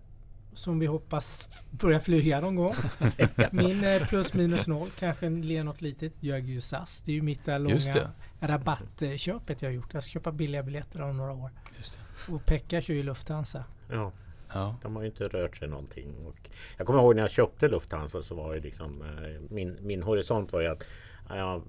[0.52, 2.74] som vi hoppas börja flyga någon gång.
[3.50, 6.12] Min eh, plus minus noll kanske ler något litet.
[6.20, 7.00] Jag äger ju SAS.
[7.00, 8.10] Det är ju mitt där Just långa det.
[8.40, 9.94] Rabattköpet jag har gjort.
[9.94, 11.50] Jag ska köpa billiga biljetter om några år.
[11.76, 12.32] just det.
[12.32, 13.64] Och Pekka kör ju Lufthansa.
[13.90, 14.12] Ja,
[14.52, 16.14] Ja, de har ju inte rört sig någonting.
[16.26, 20.02] Och jag kommer ihåg när jag köpte Lufthansa så var det liksom eh, min, min
[20.02, 20.84] horisont var ju att
[21.28, 21.62] ja,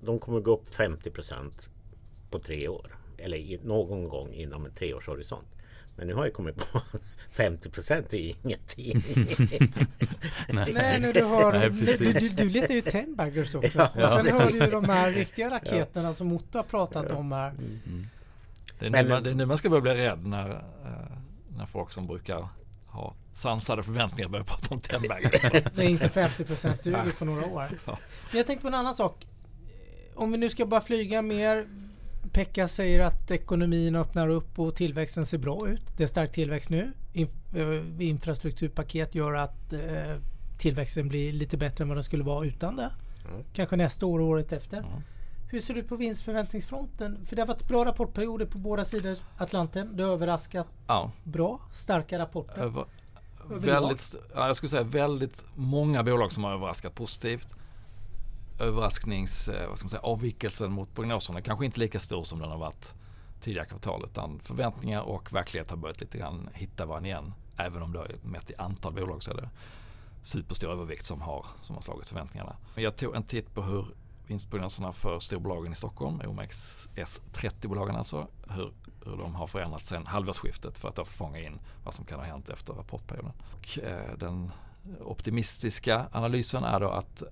[0.00, 1.52] de kommer gå upp 50%
[2.30, 2.96] på tre år.
[3.18, 5.48] Eller i, någon gång inom en treårshorisont.
[5.96, 6.80] Men nu har jag kommit på
[7.32, 9.04] 50 är ju ingenting.
[10.48, 10.72] nej.
[10.72, 11.52] Nej, nu du har...
[11.52, 13.78] Nej, du, du, du letar ju ten baggers också.
[13.78, 14.02] Ja.
[14.02, 17.48] Och sen har du ju de här riktiga raketerna som Otto har pratat om här.
[17.48, 18.06] Mm.
[18.78, 21.16] Det är, Men- nu man, det är nu man ska börja bli rädd när, eh,
[21.56, 22.48] när folk som brukar
[22.86, 25.30] ha sansade förväntningar börjar prata om Tenbagger.
[25.76, 27.12] Det är inte 50% duger Nej.
[27.12, 27.68] på några år.
[27.84, 27.98] Ja.
[28.30, 29.26] Men jag tänkte på en annan sak.
[30.14, 31.66] Om vi nu ska bara flyga mer.
[32.32, 35.82] Pekka säger att ekonomin öppnar upp och tillväxten ser bra ut.
[35.96, 36.92] Det är stark tillväxt nu.
[37.14, 37.26] Eh,
[38.08, 39.80] infrastrukturpaket gör att eh,
[40.58, 42.90] tillväxten blir lite bättre än vad den skulle vara utan det.
[43.30, 43.44] Mm.
[43.52, 44.78] Kanske nästa år och året efter.
[44.78, 44.90] Mm.
[45.50, 47.26] Hur ser ut på vinstförväntningsfronten?
[47.26, 49.96] För det har varit bra rapportperioder på båda sidor Atlanten.
[49.96, 51.60] Det har överraskat Ja, bra.
[51.72, 52.62] Starka rapporter.
[52.62, 52.84] över,
[53.48, 57.48] väldigt, ja, jag skulle säga väldigt många bolag som har överraskat positivt.
[58.62, 62.50] Överrasknings, eh, vad ska man säga, avvikelsen mot prognoserna kanske inte lika stor som den
[62.50, 62.94] har varit
[63.40, 67.34] tidigare kvartal utan förväntningar och verklighet har börjat lite grann hitta varandra igen.
[67.56, 69.50] Även om det är mätt i antal bolag så är det
[70.22, 72.56] superstor övervikt som har, som har slagit förväntningarna.
[72.74, 73.86] Jag tog en titt på hur
[74.26, 78.72] vinstprognoserna för storbolagen i Stockholm, OMX S30-bolagen alltså, hur,
[79.04, 82.26] hur de har förändrats sedan halvårsskiftet för att då fånga in vad som kan ha
[82.26, 83.32] hänt efter rapportperioden.
[83.52, 84.50] Och, eh, den
[85.00, 87.22] optimistiska analysen är då att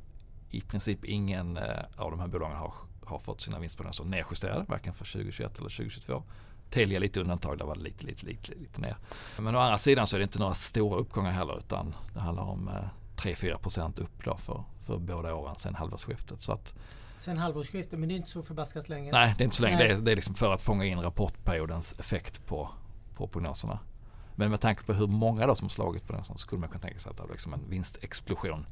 [0.51, 4.93] i princip ingen eh, av de här bolagen har, har fått sina vinstprognoser nedjusterade, varken
[4.93, 6.23] för 2021 eller 2022.
[6.71, 8.97] Telia lite undantag, där var det lite, lite, lite, lite ner.
[9.39, 12.43] Men å andra sidan så är det inte några stora uppgångar heller utan det handlar
[12.43, 12.75] om eh,
[13.17, 16.43] 3-4% upp då för, för båda åren sedan halvårsskiftet.
[16.43, 16.75] Så att,
[17.15, 19.13] Sen halvårsskiftet, men det är inte så förbaskat länge.
[19.13, 19.77] nej, det är inte så länge.
[19.77, 19.89] Nej.
[19.89, 22.71] Det är, det är liksom för att fånga in rapportperiodens effekt på,
[23.15, 23.79] på prognoserna.
[24.35, 26.99] Men med tanke på hur många då som slagit prognoserna så skulle man kunna tänka
[26.99, 28.67] sig att det är liksom en vinstexplosion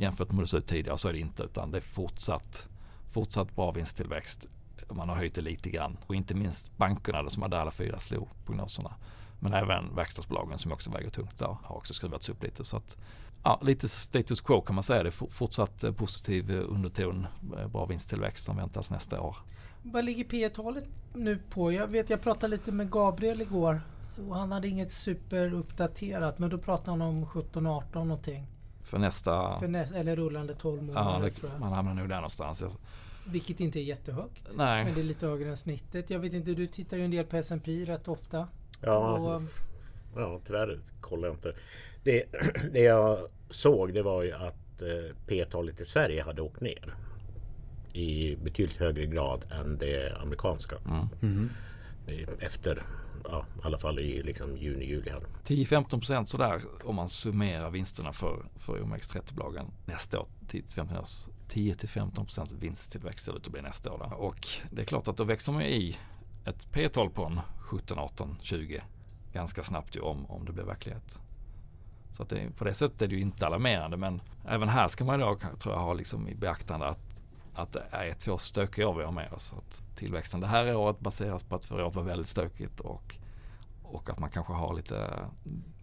[0.00, 0.98] jämfört med hur det såg ut tidigare.
[0.98, 2.68] Så är det inte utan det är fortsatt,
[3.10, 4.48] fortsatt bra vinsttillväxt.
[4.90, 8.28] Man har höjt det lite grann och inte minst bankerna som hade alla fyra slog
[8.46, 8.94] prognoserna.
[9.40, 12.64] Men även verkstadsbolagen som också väger tungt där har också skruvats upp lite.
[12.64, 12.96] Så att,
[13.44, 15.02] ja, lite status quo kan man säga.
[15.02, 17.26] Det är fortsatt eh, positiv eh, underton,
[17.58, 19.36] eh, bra vinsttillväxt som väntas nästa år.
[19.82, 21.72] Vad ligger P talet nu på?
[21.72, 23.80] Jag vet jag pratade lite med Gabriel igår.
[24.28, 28.46] Och han hade inget superuppdaterat men då pratade han om 17-18 någonting.
[28.90, 29.58] För nästa...
[29.58, 31.60] För näs- eller rullande 12 månader Ja, det, tror jag.
[31.60, 32.60] man hamnar nog där någonstans.
[32.60, 32.70] Jag,
[33.26, 34.48] Vilket inte är jättehögt.
[34.54, 34.84] nej.
[34.84, 36.10] Men det är lite högre än snittet.
[36.10, 38.48] Jag vet inte, du tittar ju en del på S&P rätt ofta.
[38.80, 39.42] Ja, Och,
[40.16, 41.52] ja, tyvärr kollar jag inte.
[42.04, 42.24] Det,
[42.72, 43.18] det jag
[43.50, 46.94] såg det var ju att eh, P-talet i Sverige hade åkt ner.
[47.92, 50.76] I betydligt högre grad än det amerikanska.
[51.22, 51.50] Mm.
[52.06, 52.82] Eh, Efter,
[53.24, 55.12] ja, i alla fall i liksom juni, juli.
[55.44, 60.26] 10-15% sådär om man summerar vinsterna för, för OMX30-bolagen nästa år.
[60.48, 63.98] 10-15 10-15% vinsttillväxt ser det ut att bli nästa år.
[63.98, 64.16] Då.
[64.16, 65.96] Och det är klart att då växer man ju i
[66.44, 68.82] ett P-tal på en 17, 18, 20
[69.32, 71.20] ganska snabbt ju om, om det blir verklighet.
[72.12, 75.04] Så att det, på det sättet är det ju inte alarmerande men även här ska
[75.04, 77.09] man då tror jag ha liksom i beaktande att,
[77.54, 79.52] att det är två stökiga år vi har med oss.
[79.56, 83.16] Att tillväxten det här året baseras på att förra året var väldigt stökigt och,
[83.82, 85.24] och att man kanske har lite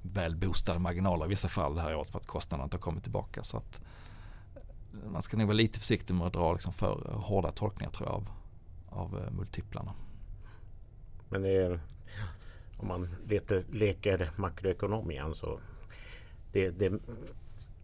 [0.01, 3.03] väl boostade marginaler i vissa fall det här året för att kostnaderna inte har kommit
[3.03, 3.43] tillbaka.
[3.43, 3.81] Så att
[5.11, 8.15] man ska nog vara lite försiktig med att dra liksom för hårda tolkningar tror jag
[8.15, 8.29] av,
[8.89, 9.93] av eh, multiplarna.
[11.29, 11.79] Men det är,
[12.77, 15.59] om man leter, leker makroekonom igen så
[16.51, 16.99] det, det,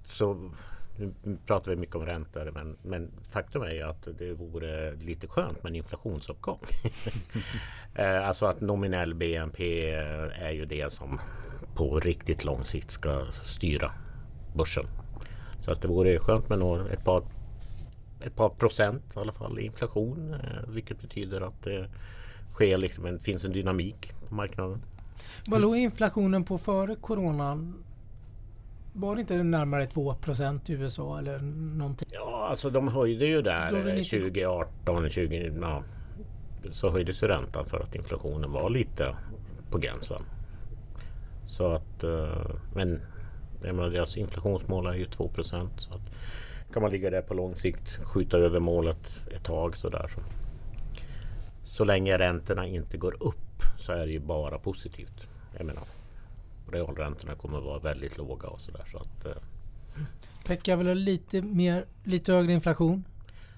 [0.06, 0.52] så
[0.98, 5.28] nu pratar vi mycket om räntor men, men faktum är ju att det vore lite
[5.28, 6.60] skönt med en inflationsuppgång.
[7.96, 9.92] Eh, alltså att nominell BNP
[10.42, 11.20] är ju det som
[11.76, 13.92] på riktigt lång sikt ska styra
[14.56, 14.86] börsen.
[15.66, 17.24] Så att det vore skönt med ett par,
[18.22, 20.34] ett par procent i alla fall i inflation.
[20.34, 21.90] Eh, vilket betyder att det
[22.54, 24.82] sker liksom en, finns en dynamik på marknaden.
[25.48, 27.84] vad låg inflationen på före coronan?
[28.94, 30.16] Var det inte närmare 2
[30.66, 31.40] i USA eller
[31.78, 32.08] någonting?
[32.12, 35.84] Ja, alltså de höjde ju där lite- 2018, 20, ja,
[36.72, 39.16] så höjdes ju räntan för att inflationen var lite
[39.70, 40.22] på gränsen.
[41.46, 43.02] Så att, eh, men
[43.64, 46.02] jag menar, deras inflationsmål är ju 2% Så att
[46.74, 50.12] kan man ligga där på lång sikt, skjuta över målet ett tag sådär.
[50.16, 50.22] Så.
[51.64, 55.28] så länge räntorna inte går upp så är det ju bara positivt.
[55.58, 55.84] Jag menar,
[56.72, 58.84] realräntorna kommer att vara väldigt låga och sådär.
[58.92, 59.32] Så att, eh,
[60.46, 63.04] Pekka vill ha lite, mer, lite högre inflation.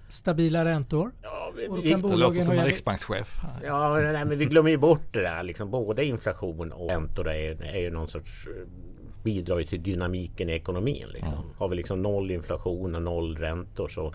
[0.08, 1.12] Stabila räntor.
[1.22, 3.39] ja, vi, Och då vi- kan Det låter som en riksbankschef.
[3.63, 5.44] Ja, nej, men vi glömmer ju bort det där.
[5.44, 8.68] Liksom, både inflation och räntor är, är ju någon sorts eh,
[9.24, 11.08] bidrar ju till dynamiken i ekonomin.
[11.13, 11.34] Liksom.
[11.34, 11.46] Mm.
[11.58, 14.13] Har vi liksom noll inflation och noll räntor så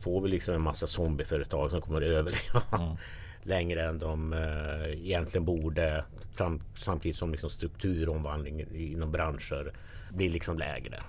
[0.00, 2.96] får vi liksom en massa zombieföretag som kommer att överleva Mm.
[3.42, 6.04] Längre än de eh, egentligen borde.
[6.34, 9.72] Fram, samtidigt som liksom strukturomvandlingen inom branscher
[10.10, 11.02] blir liksom lägre.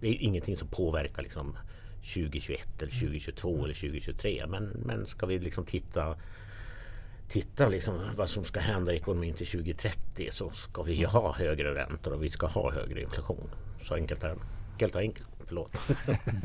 [0.00, 1.56] Det är ingenting som påverkar liksom
[2.14, 4.46] 2021 eller 2022 eller 2023.
[4.48, 6.16] Men, men ska vi liksom titta
[7.30, 11.74] tittar liksom vad som ska hända i ekonomin till 2030 så ska vi ha högre
[11.74, 13.50] räntor och vi ska ha högre inflation.
[13.82, 14.36] Så enkelt är det.
[14.80, 15.28] Helt enkelt.
[15.46, 15.80] Förlåt.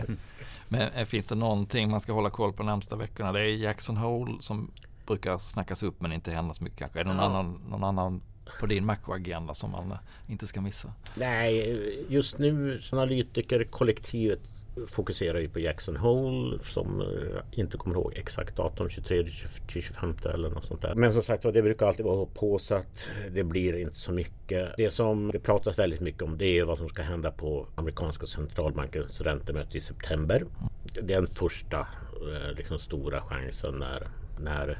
[0.69, 3.31] Men eh, finns det någonting man ska hålla koll på de närmsta veckorna?
[3.31, 4.71] Det är Jackson Hole som
[5.05, 6.99] brukar snackas upp men inte händer så mycket kanske.
[6.99, 7.23] Är det någon, Ja.
[7.25, 8.21] annan, någon annan
[8.59, 10.93] på din makroagenda som man eh, inte ska missa?
[11.15, 14.39] Nej, just nu analytikerkollektivet
[14.87, 20.15] fokuserar ju på Jackson Hole som eh, inte kommer ihåg exakt datum 23 till 25
[20.33, 20.95] eller något sånt där.
[20.95, 22.87] Men som sagt det brukar alltid vara påsatt.
[23.31, 24.73] Det blir inte så mycket.
[24.77, 28.25] Det som det pratas väldigt mycket om det är vad som ska hända på amerikanska
[28.25, 30.45] centralbankens räntemöte i september.
[30.93, 34.07] Det är den första eh, liksom stora chansen när,
[34.39, 34.79] när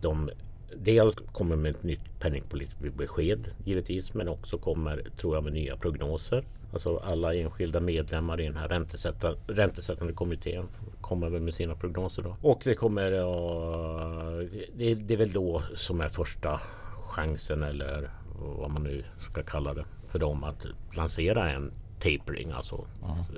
[0.00, 0.30] de
[0.74, 5.76] Dels kommer med ett nytt penningpolitiskt besked givetvis men också kommer, tror jag, med nya
[5.76, 6.44] prognoser.
[6.72, 10.68] Alltså alla enskilda medlemmar i den här räntesätta, räntesättande kommittén
[11.00, 12.36] kommer med sina prognoser då.
[12.42, 14.50] Och det kommer att...
[14.76, 16.60] Det, det är väl då som är första
[17.02, 22.86] chansen eller vad man nu ska kalla det för dem att lansera en tapering, alltså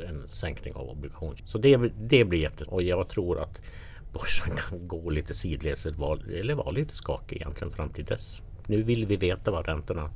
[0.09, 1.37] en sänkning av obligation.
[1.44, 2.64] Så det, det blir jätte...
[2.64, 3.61] Och jag tror att
[4.12, 8.42] börsen kan gå lite sidledes eller vara, lite skakig egentligen fram till dess.
[8.66, 10.11] Nu vill vi veta vad räntorna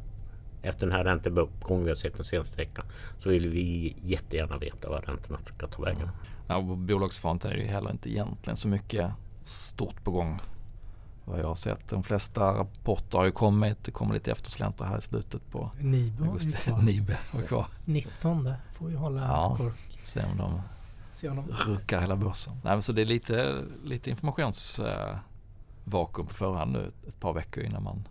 [0.62, 2.84] efter den här ränteuppgången vi har sett den senaste veckan
[3.18, 6.08] så vill vi jättegärna veta vad räntorna ska ta vägen.
[6.48, 9.10] Ja, och på bolagsfronten är det ju heller inte egentligen så mycket
[9.44, 10.40] stort på gång.
[11.24, 11.88] Vad jag har sett.
[11.88, 13.84] De flesta rapporter har ju kommit.
[13.84, 16.72] Det kommer lite eftersläntar här i slutet på ju augusti.
[16.82, 17.66] Nibe var kvar.
[17.84, 19.54] 19 får vi hålla Ja.
[19.56, 19.72] koll.
[20.02, 20.60] Se om de
[21.12, 21.42] Se om de...
[21.72, 22.52] ruckar hela börsen.
[22.64, 28.08] Nej, så det är lite, lite informationsvakuum på förhand nu ett par veckor innan man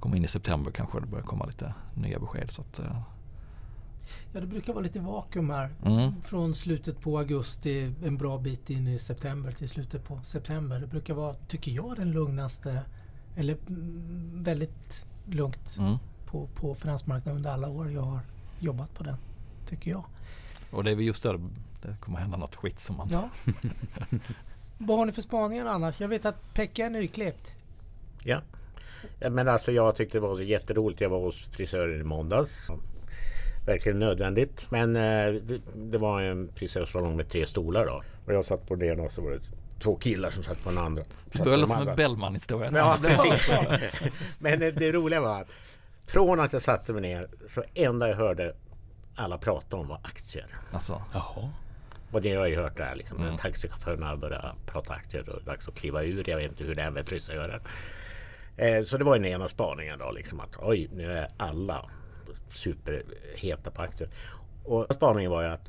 [0.00, 2.50] kommer in i september kanske det börjar komma lite nya besked.
[2.50, 3.00] Så att, eh,
[4.32, 5.70] Ja, det brukar vara lite vakuum här.
[5.84, 10.80] mm, Från slutet på augusti en bra bit in i september till slutet på september.
[10.80, 12.82] Det brukar vara, tycker jag, den lugnaste
[13.36, 15.96] eller mm, väldigt lugnt mm.
[16.24, 18.20] på, på finansmarknaden under alla år jag har
[18.60, 19.16] jobbat på den.
[19.68, 20.04] Tycker jag.
[20.70, 21.40] Och det är väl just det,
[21.88, 23.08] det kommer hända något skit som man...
[23.12, 23.28] Ja.
[24.78, 26.00] Vad har ni för spaningar annars?
[26.00, 27.54] Jag vet att Pekka är nyklippt.
[28.24, 28.40] Ja.
[29.30, 31.00] Men alltså jag tyckte det var så jätteroligt.
[31.00, 32.68] Jag var hos frisören i måndags.
[33.66, 34.70] Verkligen nödvändigt.
[34.70, 38.02] Men eh, det, det var en frisörsalong med tre stolar då.
[38.26, 39.40] Och jag satt på den och så var det
[39.80, 41.04] två killar som satt på den andra.
[41.24, 42.70] Det de som en Bellman-historia.
[42.74, 44.12] Ja, precis.
[44.38, 45.48] Men det, det roliga var att
[46.06, 48.54] från att jag satte mig ner så enda jag hörde
[49.14, 50.46] alla prata om var aktier.
[50.72, 51.50] Alltså, Jaha.
[52.14, 53.18] Och det har jag ju hört där liksom.
[53.18, 53.30] Mm.
[53.30, 56.30] När taxichaufförerna börjar prata aktier det dags att kliva ur.
[56.30, 57.60] Jag vet inte hur det är med frisören.
[58.56, 61.90] Eh, så det var ju den ena spaningen då liksom att oj nu är alla
[62.50, 64.10] superheta på aktier.
[64.64, 65.68] Och spaningen var ju att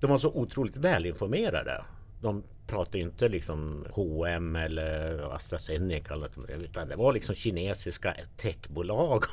[0.00, 1.84] de var så otroligt välinformerade.
[2.22, 9.24] De pratade inte liksom H&M eller AstraZeneca eller något, utan det var liksom kinesiska techbolag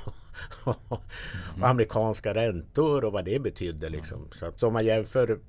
[0.63, 1.01] och
[1.61, 3.89] amerikanska räntor och vad det betydde.
[3.89, 4.27] Liksom.
[4.39, 5.39] Så att om man jämför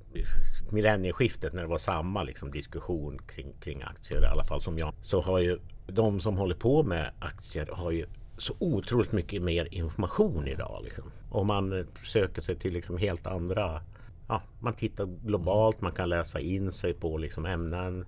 [0.70, 4.94] millennieskiftet när det var samma liksom, diskussion kring, kring aktier, i alla fall som jag,
[5.02, 8.06] så har ju de som håller på med aktier har ju
[8.38, 10.80] så otroligt mycket mer information idag.
[10.84, 11.04] Liksom.
[11.30, 13.82] Och man söker sig till liksom helt andra
[14.30, 18.04] ja, man tittar globalt, man kan läsa in sig på liksom ämnen.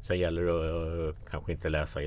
[0.00, 2.00] Sen gäller det att kanske inte läsa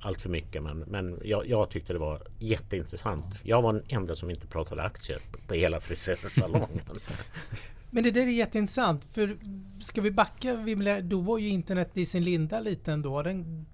[0.00, 3.24] allt för mycket men, men jag, jag tyckte det var jätteintressant.
[3.42, 6.80] Jag var den enda som inte pratade aktier på hela frisörsalongen.
[7.90, 9.04] Men det där är jätteintressant.
[9.04, 9.36] För
[9.80, 10.56] ska vi backa,
[11.02, 13.22] då var ju internet i sin linda lite ändå.
[13.22, 13.66] Den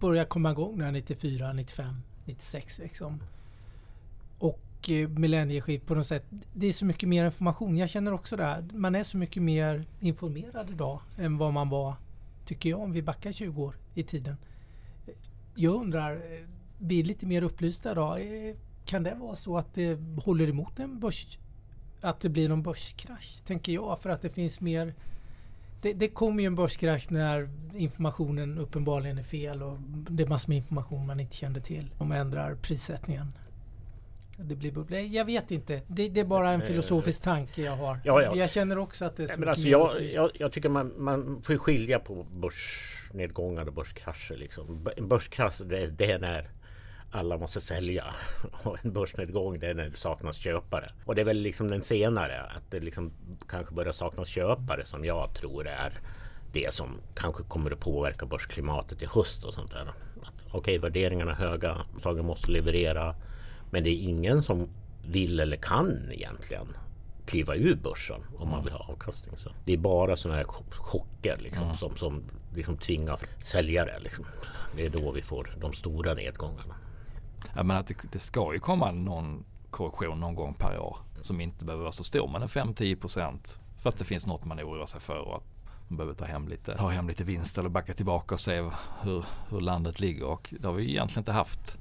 [0.00, 3.22] började komma igång där 94, 95, 96 liksom.
[4.38, 6.24] Och eh, millennieskift på något sätt.
[6.52, 7.76] Det är så mycket mer information.
[7.76, 8.64] Jag känner också det här.
[8.72, 11.94] Man är så mycket mer informerad idag än vad man var,
[12.46, 14.36] tycker jag, om vi backar 20 år i tiden.
[15.54, 18.20] Jag undrar, eh, vi är lite mer upplysta idag.
[18.20, 21.38] Eh, kan det vara så att det håller emot en börs
[22.00, 24.00] att det blir någon börskrasch, tänker jag.
[24.00, 24.94] För att det finns mer...
[25.82, 29.78] Det, det kommer ju en börskrasch när informationen uppenbarligen är fel och
[30.10, 31.90] det är massor med information man inte kände till.
[31.98, 33.32] De ändrar prissättningen.
[34.36, 35.00] Det blir bubblor.
[35.00, 35.82] Jag vet inte.
[35.86, 37.98] Det, det är bara en filosofisk tanke jag har.
[38.04, 38.36] Ja, ja.
[38.36, 41.42] Jag känner också att det är så men alltså jag, jag, jag tycker man, man
[41.42, 44.36] får skilja på börsnedgångar och börskrascher.
[44.36, 44.88] Liksom.
[44.96, 46.50] En börskrasch det, det är när
[47.10, 48.04] alla måste sälja.
[48.64, 50.92] Och en börsnedgång det är när det saknas köpare.
[51.04, 52.40] Och det är väl liksom den senare.
[52.40, 53.12] Att det liksom
[53.48, 56.00] kanske börjar saknas köpare som jag tror är
[56.52, 59.86] det som kanske kommer att påverka börsklimatet i höst och sånt där.
[60.22, 63.14] Att, Okej, värderingarna är höga, företagen måste leverera.
[63.76, 64.68] Men det är ingen som
[65.06, 66.66] vill eller kan egentligen
[67.26, 69.34] kliva ur börsen om man vill ha avkastning.
[69.38, 71.76] Så det är bara sådana här chocker liksom, Mm.
[71.76, 72.22] som, som
[72.54, 73.98] liksom tvingar säljare.
[74.00, 74.24] Liksom.
[74.76, 76.74] Det är då vi får de stora nedgångarna.
[77.56, 81.40] Jag menar att det, det ska ju komma någon korrektion någon gång per år som
[81.40, 84.60] inte behöver vara så stor men en 5-10 procent för att det finns något man
[84.60, 85.44] oroar sig för och att
[85.88, 88.70] man behöver ta hem lite, ta hem lite vinst eller backa tillbaka och se
[89.02, 91.78] hur, hur landet ligger och det har vi egentligen inte haft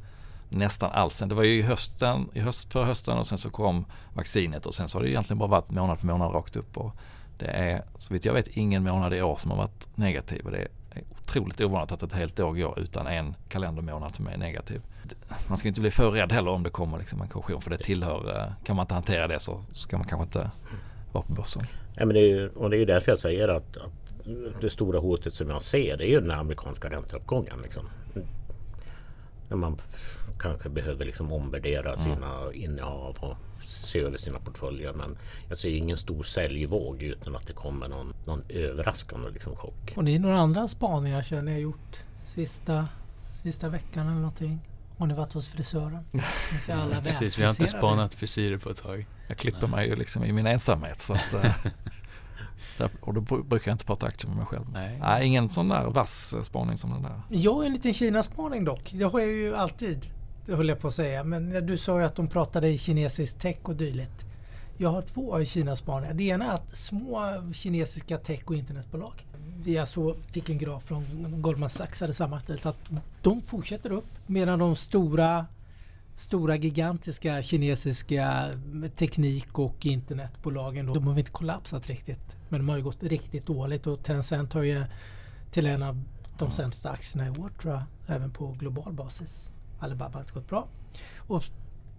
[0.49, 1.19] nästan alls.
[1.19, 4.75] Det var ju i hösten, i höst, förra hösten och sen så kom vaccinet och
[4.75, 6.95] sen så har det egentligen bara varit månad för månad rakt upp och
[7.37, 10.51] det är så vitt jag vet ingen månad i år som har varit negativ och
[10.51, 10.67] det är
[11.21, 14.81] otroligt ovanligt att ett helt år går utan en kalendermånad som är negativ.
[15.47, 17.77] Man ska inte bli för rädd heller om det kommer liksom en korrektion för det
[17.77, 20.51] tillhör, eh, kan man inte hantera det så ska man kanske inte
[21.11, 21.67] vara på börsen.
[21.95, 23.91] Ja, men det är ju, och det är ju därför jag säger att, att
[24.61, 27.59] det stora hotet som jag ser det är ju den amerikanska ränteuppgången.
[27.63, 27.89] Liksom.
[29.49, 29.77] När man
[30.39, 34.93] kanske behöver liksom omvärdera sina innehav och se över sina portföljer.
[34.93, 35.17] Men
[35.49, 39.93] jag ser ingen stor säljvåg utan att det kommer någon, någon överraskande liksom chock.
[39.95, 42.87] Och det är några andra spaningar känner ni har gjort sista,
[43.43, 44.59] sista veckan eller någonting?
[44.97, 46.05] Har ni varit hos frisören?
[46.11, 46.59] Ni
[47.03, 49.07] Precis, vi har inte spanat frisyrer på ett tag.
[49.27, 51.55] Jag klipper mig ju liksom i min ensamhet så att, eh,
[52.77, 54.65] där, och då bru- brukar jag inte prata aktier med mig själv.
[54.73, 54.97] Nej.
[55.01, 57.21] Nej, ingen sån där vass eh, spaning som den där.
[57.29, 58.91] Jag har en liten Kina-spaning dock.
[58.93, 60.07] Det har jag ju alltid.
[60.45, 61.23] Det höll jag på att säga.
[61.23, 64.25] Men du sa ju att de pratade i kinesisk tech och dylikt.
[64.77, 66.13] Jag har två Kina-spaningar.
[66.13, 67.21] Det ena är att små
[67.53, 69.25] kinesiska tech och internetbolag.
[69.65, 71.05] Jag så fick en graf från
[71.41, 72.77] Goldman Sachs hade sammanställt att
[73.21, 75.45] de fortsätter upp medan de stora
[76.15, 78.51] stora gigantiska kinesiska
[78.95, 82.35] teknik och internetbolagen de har inte kollapsat riktigt.
[82.49, 84.85] Men de har ju gått riktigt dåligt och Tencent har ju
[85.51, 86.01] till en av
[86.39, 87.83] de sämsta aktierna i år tror jag.
[88.15, 89.51] Även på global basis.
[89.79, 90.67] Alibaba har inte gått bra.
[91.17, 91.43] Och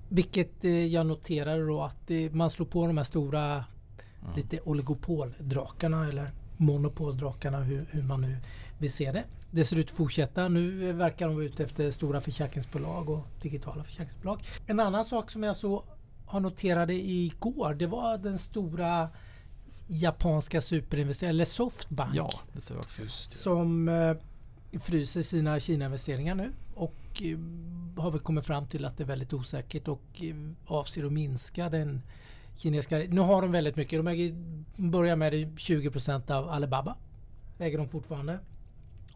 [0.08, 3.64] vilket eh, jag noterade då att man slår på de här stora
[4.36, 8.36] lite oligopoldrakarna eller monopoldrakarna hur, hur man nu
[8.78, 9.24] vill se det.
[9.50, 10.48] Det ser ut att fortsätta.
[10.48, 14.42] Nu verkar de vara ute efter stora försäkringsbolag och digitala försäkringsbolag.
[14.66, 15.84] En annan sak som jag så
[16.26, 19.08] har noterade igår det var den stora
[19.88, 23.02] japanska superinvesteraren, eller Softbank Ja, det ser jag också.
[23.02, 23.36] Just det.
[23.36, 24.16] som eh,
[24.80, 27.38] fryser sina Kina-investeringar nu och eh,
[28.02, 30.34] har väl kommit fram till att det är väldigt osäkert och eh,
[30.66, 32.02] avser att minska den
[32.56, 32.98] kinesiska...
[33.08, 33.98] Nu har de väldigt mycket.
[33.98, 34.34] De äger,
[34.76, 36.96] börjar med det 20% av Alibaba.
[37.58, 38.38] Äger de fortfarande.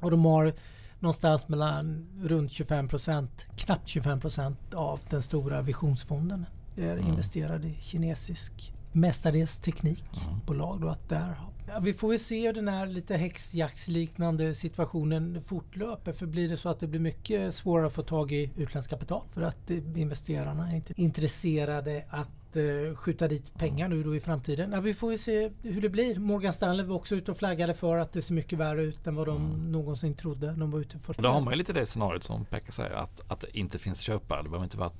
[0.00, 0.52] Och de har
[0.98, 6.46] någonstans mellan runt 25% knappt 25% av den stora visionsfonden.
[6.74, 10.80] Det är investerad i kinesisk mestadels teknikbolag.
[10.80, 11.34] Då, att där,
[11.82, 16.12] vi får ju se hur den här lite häxjaktsliknande situationen fortlöper.
[16.12, 19.22] För blir det så att det blir mycket svårare att få tag i utländskt kapital
[19.34, 24.72] för att investerarna är inte intresserade att eh, skjuta dit pengar nu då i framtiden.
[24.72, 26.18] Ja, vi får ju se hur det blir.
[26.18, 29.14] Morgan Stanley var också ute och flaggade för att det ser mycket värre ut än
[29.14, 30.52] vad de någonsin trodde.
[30.52, 33.30] De var ute för Då har man ju lite det scenariot som Pekka säger att,
[33.32, 34.42] att det inte finns köpare.
[34.42, 34.92] Det behöver inte vara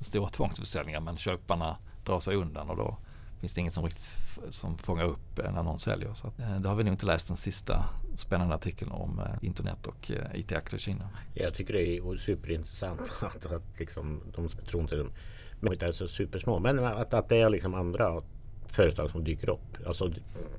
[0.00, 2.96] stora tvångsförsäljningen men köparna drar sig undan och då
[3.40, 4.10] finns det inget som riktigt
[4.50, 6.14] som fångar upp när någon säljer.
[6.14, 9.46] Så att, eh, det har vi nog inte läst den sista spännande artikeln om eh,
[9.46, 11.08] internet och eh, IT-aktier i Kina.
[11.34, 15.10] Jag tycker det är superintressant att, att liksom, de tror inte de
[15.64, 16.58] de inte är så supersmå.
[16.58, 18.22] Men att, att det är liksom andra
[18.68, 19.86] företag som dyker upp.
[19.86, 20.12] Alltså,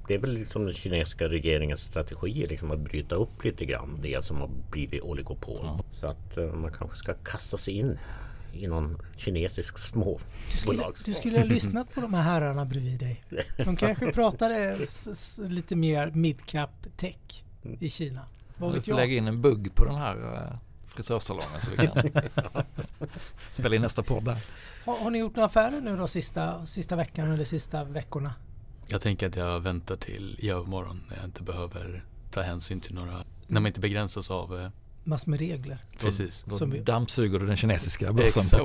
[0.07, 4.23] det är väl liksom den kinesiska regeringens strategi liksom att bryta upp lite grann det
[4.25, 5.69] som har blivit oligopol.
[5.91, 7.99] Så att eh, man kanske ska kasta sig in
[8.55, 10.15] i någon kinesisk Du skulle,
[10.57, 10.95] småbolag.
[11.05, 13.23] du skulle ha lyssnat på de här herrarna bredvid dig.
[13.57, 14.77] De kanske pratade
[15.49, 17.43] lite mer midcap tech
[17.79, 18.21] i Kina.
[18.57, 18.97] Vad Du vet får jag?
[18.97, 22.09] lägga in en bugg på den här eh, frisörsalongen så vi kan
[23.51, 24.37] spela in nästa podd där.
[24.85, 28.33] Har, har ni gjort några affärer nu då sista, sista veckan eller sista veckorna?
[28.87, 32.95] Jag tänker att jag väntar till i övermorgon när jag inte behöver ta hänsyn till
[32.95, 34.69] några, när man inte begränsas av eh,
[35.07, 35.77] Massor med regler.
[35.99, 36.43] precis.
[36.47, 38.59] Då Som dammsuger du den kinesiska börsen.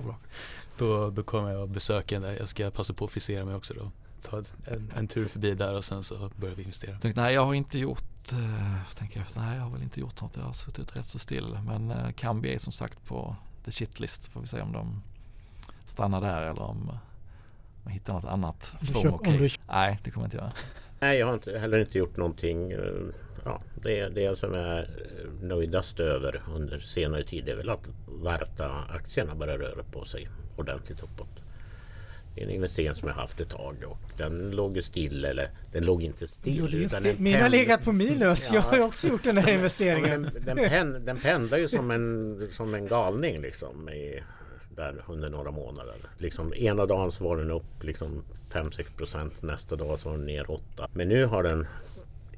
[0.78, 2.32] Då, då kommer jag besöka där.
[2.32, 3.90] Jag ska passa på att frisera mig också då.
[4.22, 6.90] Ta en, en tur förbi där och sen så börjar vi investera.
[6.92, 9.82] Jag tänkte, nej jag har inte gjort, eh, tänker jag efter, nej jag har väl
[9.82, 11.58] inte gjort något, jag har suttit rätt så still.
[11.66, 15.02] Men eh, Kambi är som sagt på the shitlist, får vi se om de
[15.84, 16.92] stannar där eller om
[17.84, 19.48] man hittar något annat Du form köp- och om du-.
[19.68, 20.52] Nej, det kommer jag inte göra.
[21.00, 22.72] Nej, jag har inte, heller inte gjort någonting.
[23.44, 27.88] Ja, det, det som jag är eh, nöjdast över under senare tid är väl att
[28.06, 31.28] Varta-aktierna börjar röra på sig ordentligt uppåt.
[32.34, 35.50] Det är en investering som jag haft ett tag och den låg ju still, eller
[35.72, 36.56] den låg inte still.
[36.58, 38.50] Jo, utan den Min har legat på minus.
[38.52, 38.84] Jag har Ja.
[38.84, 40.22] också gjort den här Ja, investeringen.
[40.22, 43.88] den, den, pen, den pendlar ju som en, som en galning liksom.
[43.88, 44.22] I,
[44.76, 45.94] där under några månader.
[46.18, 48.22] Liksom, ena dagen så var den upp liksom
[48.52, 49.42] 5-6 procent.
[49.42, 50.88] Nästa dag så var den ner 8.
[50.92, 51.66] Men nu har den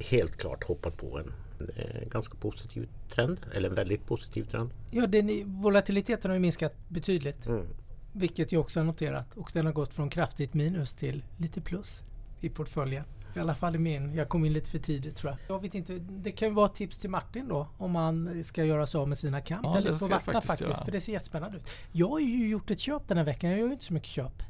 [0.02, 1.32] helt klart hoppat på en,
[1.76, 3.40] en ganska positiv trend.
[3.54, 4.70] Eller en väldigt positiv trend.
[4.90, 7.46] Ja, den, volatiliteten har ju minskat betydligt.
[7.46, 7.66] Mm.
[8.12, 9.36] Vilket jag också har noterat.
[9.36, 12.02] Och den har gått från kraftigt minus till lite plus
[12.40, 13.04] i portföljen.
[13.36, 14.14] I alla fall i min.
[14.14, 15.56] Jag kom in lite för tidigt tror jag.
[15.56, 15.98] Jag vet inte.
[15.98, 17.68] Det kan ju vara ett tips till Martin då.
[17.78, 19.64] Om man ska göra sig av med sina kamp.
[19.64, 20.84] Ja, lite på vakta faktiskt faktiskt.
[20.84, 21.70] För det ser jättespännande ut.
[21.92, 23.50] Jag har ju gjort ett köp den här veckan.
[23.50, 24.42] Jag gör ju inte så mycket köp.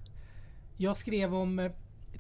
[0.77, 1.73] Jag skrev om eh,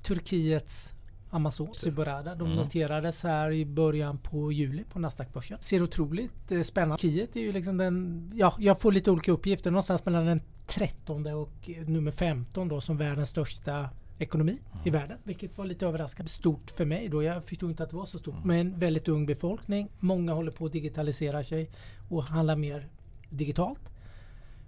[0.03, 0.93] Turkiets
[1.35, 2.35] Amazon, Cyberada.
[2.35, 2.57] De Mm.
[2.57, 5.59] noterades här i början på juli på Nasdaq-börsen.
[5.61, 8.31] Ser otroligt eh, spännande Turkiet är ju liksom den...
[8.35, 9.71] Ja, jag får lite olika uppgifter.
[9.71, 15.19] Någonstans mellan den 13 och eh, nummer 15 då som världens största ekonomi i världen.
[15.25, 17.23] Vilket var lite överraskande stort för mig då.
[17.23, 18.45] Jag förstod inte att det var så stort.
[18.45, 19.89] Men väldigt ung befolkning.
[20.01, 21.71] Många håller på att digitalisera sig
[22.11, 22.89] och handla mer
[23.31, 23.81] digitalt.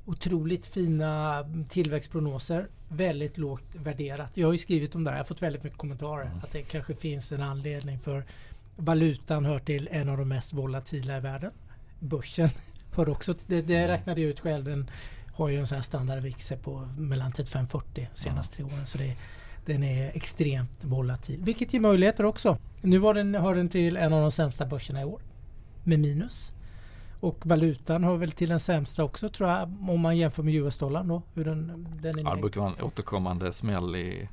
[0.07, 2.69] Otroligt fina tillväxtprognoser.
[2.89, 4.31] Väldigt lågt värderat.
[4.35, 5.17] Jag har ju skrivit om det här.
[5.17, 6.31] Jag har fått väldigt mycket kommentarer.
[6.43, 8.25] Att det kanske finns en anledning för
[8.77, 11.51] valutan hör till en av de mest volatila i världen.
[12.01, 12.51] Börsen
[12.93, 13.63] hör också till det.
[13.63, 14.65] Det räknade jag ut själv.
[14.65, 14.91] Den
[15.35, 18.87] har ju en sån här standardvixe på mellan 35-40 senaste tre åren.
[18.87, 19.17] Så det,
[19.67, 21.41] den är extremt volatil.
[21.43, 22.59] Vilket ger möjligheter också.
[22.83, 25.23] Nu var den, hör den till en av de sämsta börserna i år.
[25.85, 26.53] Med minus.
[27.25, 29.63] Och valutan hör väl till den sämsta också tror jag.
[29.89, 31.23] Om man jämför med US-dollarn då.
[31.35, 34.29] Hur den, den är Ja, det brukar vara en återkommande smäll i,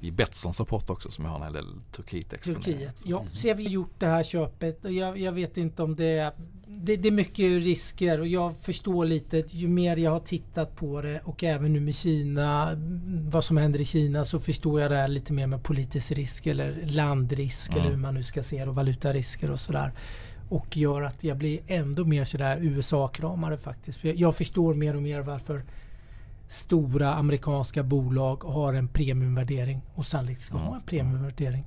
[0.00, 2.62] i Betssons rapport också som jag har en hel del Turkiet-exponering.
[2.62, 3.02] Turkiet.
[3.04, 6.18] Ja, så har vi gjort det här köpet och jag, jag vet inte om det
[6.18, 6.32] är...
[6.66, 11.02] Det, det är mycket risker och jag förstår lite ju mer jag har tittat på
[11.02, 12.70] det och även nu med Kina,
[13.30, 16.46] vad som händer i Kina så förstår jag det här lite mer med politisk risk
[16.46, 17.80] eller landrisk Mm.
[17.80, 19.92] eller hur man nu ska se det och valutarisker och sådär.
[20.50, 23.98] Och gör att jag blir ändå mer sådär USA-kramare faktiskt.
[23.98, 25.62] För jag, förstår mer och mer varför
[26.48, 30.66] stora amerikanska bolag har en premiumvärdering och sannolikt ska Mm.
[30.68, 31.64] ha en premiumvärdering.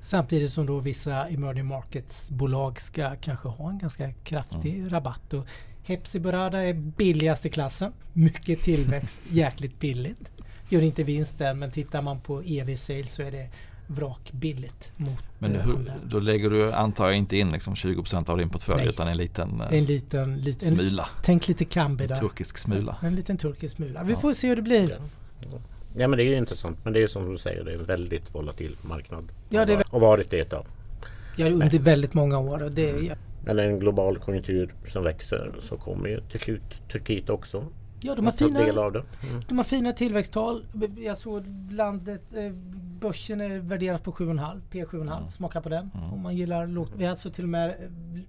[0.00, 4.90] Samtidigt som då vissa emerging markets-bolag ska kanske ha en ganska kraftig Mm.
[4.90, 5.32] rabatt.
[5.34, 5.46] Och
[5.82, 7.92] Hepsi Burada är billigast i klassen.
[8.12, 10.30] Mycket tillväxt, jäkligt billigt.
[10.68, 13.48] Gör inte vinsten men tittar man på EV-sales så är det
[13.86, 18.38] vrakbilligt mot Men eh, hur, då lägger du, antar jag, inte in liksom 20% av
[18.38, 18.88] din portfölj Nej.
[18.88, 21.08] utan en liten eh, En liten, liten smula.
[21.22, 22.16] Tänk lite Kambi En där.
[22.16, 22.96] turkisk smula.
[23.02, 24.02] En liten turkisk smula.
[24.02, 24.18] Vi Ja.
[24.18, 24.98] får se hur det blir.
[25.94, 26.08] Ja.
[26.08, 26.78] Men det är ju intressant.
[26.84, 29.24] Men det är som du säger, det är en väldigt volatil marknad.
[29.48, 30.66] Ja, det är Och varit det ett tag.
[31.36, 32.62] Ja, under väldigt många år.
[32.62, 33.14] Och det, ja,
[33.44, 36.62] Men en global konjunktur som växer så kommer ju till slut
[36.92, 37.64] Turkiet också
[38.06, 39.04] ja, de har ta del fina, av det.
[39.22, 39.42] Mm.
[39.48, 40.64] de har fina tillväxttal.
[40.96, 42.52] Jag såg landet, eh,
[43.00, 45.18] börsen är värderat på 7,5, P7,5.
[45.18, 45.30] Mm.
[45.30, 45.90] Smaka på den.
[45.94, 46.12] Mm.
[46.12, 46.92] Om man gillar lågt.
[46.96, 47.74] Vi har alltså till och med,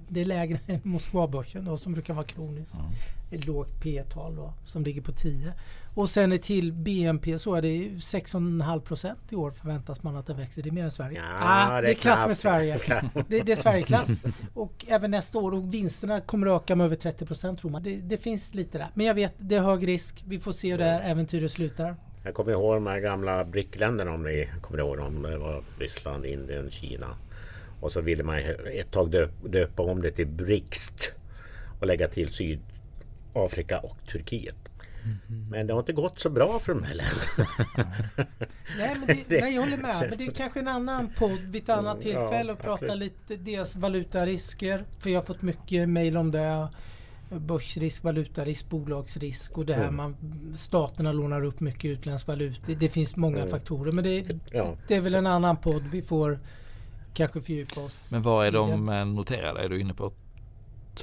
[0.07, 2.79] det är lägre än Moskvabörsen då, som brukar vara kroniskt.
[2.79, 3.41] Mm.
[3.45, 5.53] Lågt P tal då, som ligger på 10.
[5.97, 10.27] Och sen är till BNP så är det 6,5 procent i år förväntas man att
[10.27, 10.63] det växer.
[10.63, 11.21] Det är mer än Sverige.
[11.41, 12.39] ah, det är klass med knappt.
[12.39, 12.79] Sverige.
[13.27, 14.23] Det, det är Sverigeklass.
[14.53, 15.53] Och även nästa år.
[15.53, 17.83] Och vinsterna kommer att öka med över 30 procent tror man.
[17.83, 18.87] Det, det finns lite där.
[18.93, 20.23] Men jag vet, det är hög risk.
[20.27, 21.95] Vi får se hur det här äventyret slutar.
[22.23, 25.21] Jag kommer ihåg de här gamla BRIC-länderna om ni kommer ihåg dem.
[25.21, 27.17] Det var Ryssland, Indien, Kina.
[27.79, 28.39] Och så ville man
[28.73, 31.11] ett tag döp, döpa om det till BRICST
[31.79, 34.66] och lägga till Sydafrika och Turkiet.
[35.49, 37.49] Men det har inte gått så bra för de här länderna.
[38.77, 40.05] Nej, men det, nej, jag håller med.
[40.09, 42.85] Men det är kanske en annan podd vid ett annat Mm, ja, tillfälle och prata
[42.85, 43.13] absolut.
[43.29, 44.83] lite dels valutarisker.
[44.99, 46.67] För jag har fått mycket mejl om det.
[47.29, 49.95] Börsrisk, valutarisk, bolagsrisk och det här Mm.
[49.95, 50.15] man
[50.55, 52.61] staterna lånar upp mycket utländsk valuta.
[52.65, 53.49] Det, det finns många Mm.
[53.49, 53.91] faktorer.
[53.91, 54.75] Men det, Ja.
[54.87, 55.83] det är väl en annan podd.
[55.91, 56.39] Vi får
[57.13, 58.07] kanske fördjupa oss.
[58.11, 58.85] Men var är de
[59.15, 59.59] noterade?
[59.63, 60.11] Är du inne på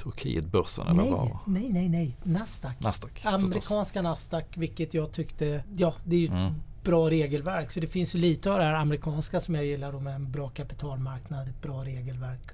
[0.03, 1.39] Turkietbörsen eller Nej, var?
[1.45, 2.17] nej, nej, nej.
[2.23, 2.79] Nasdaq.
[2.79, 3.33] Nasdaq förstås.
[3.33, 6.53] Amerikanska Nasdaq, vilket jag tyckte, ja det är ju Mm.
[6.83, 7.71] bra regelverk.
[7.71, 10.31] Så det finns ju lite av det här amerikanska som jag gillar då med en
[10.31, 12.51] bra kapitalmarknad, ett bra regelverk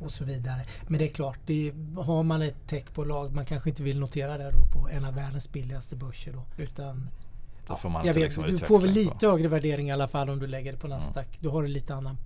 [0.00, 0.60] och så vidare.
[0.88, 4.38] Men det är klart, det är, har man ett techbolag, man kanske inte vill notera
[4.38, 6.62] det då på en av världens billigaste börser då.
[6.62, 7.08] Utan
[7.66, 8.94] Då får man jag vet, liksom du får väl på.
[8.94, 11.26] lite högre värdering i alla fall om du lägger det på Nasdaq.
[11.40, 12.16] Du har det lite annan.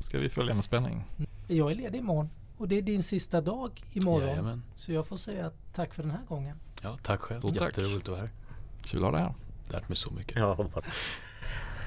[0.00, 1.04] Ska vi följa med spänning?
[1.48, 2.30] Jag är ledig imorgon
[2.60, 4.28] och det är din sista dag imorgon.
[4.28, 4.62] Jajamän.
[4.76, 6.56] Så jag får säga tack för den här gången.
[6.82, 7.40] Ja, tack själv.
[7.40, 7.78] Stort tack.
[7.78, 8.30] Jätteroligt att vara här.
[8.84, 9.34] Kul att ha dig här.
[9.72, 10.38] Lärt mig så mycket.
[10.42, 10.84] Hoppas.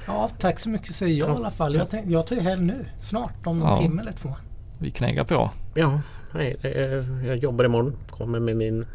[0.08, 1.76] Ja, tack så mycket säger jag i alla fall.
[1.76, 3.78] Jag, tänk, jag tar ju helg nu snart om någon Ja.
[3.78, 4.36] timme eller två.
[4.80, 5.52] Vi knegar på.
[5.76, 6.02] Ja,
[6.34, 7.96] nej, det är, jag jobbar imorgon.
[8.10, 8.86] Kommer med min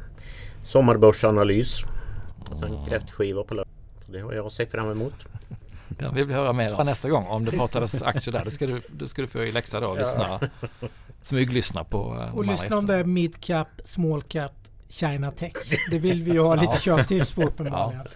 [0.65, 1.77] sommarbörsanalys.
[2.51, 3.73] Och sen kräftskiva på lördag.
[4.07, 5.15] Så det har jag att se fram emot.
[5.99, 7.27] Den vill vi höra mer om nästa gång.
[7.27, 9.87] Om det pratades aktier där, då ska du, då ska du få i läxa då
[9.89, 10.41] och lyssna.
[11.21, 14.53] Smyglyssna på eh, Och lyssna om det är mid cap, small cap,
[14.91, 15.53] China Tech.
[15.91, 16.79] Det vill vi ju ha lite Ja.
[16.81, 18.07] köptips på uppenbarligen.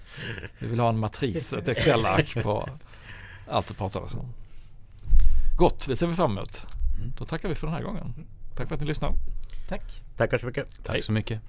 [0.59, 2.69] Vi vill ha en matris, ett Excel-ark på
[3.49, 4.27] allt det pratades om.
[5.59, 6.67] Gott, det ser vi fram emot.
[6.99, 7.13] Mm.
[7.19, 8.15] Då tackar vi för den här gången.
[8.57, 9.15] Tack för att ni lyssnade.
[9.69, 9.83] Tack.
[10.17, 10.85] Tackar så mycket.
[10.85, 11.41] Tack så mycket.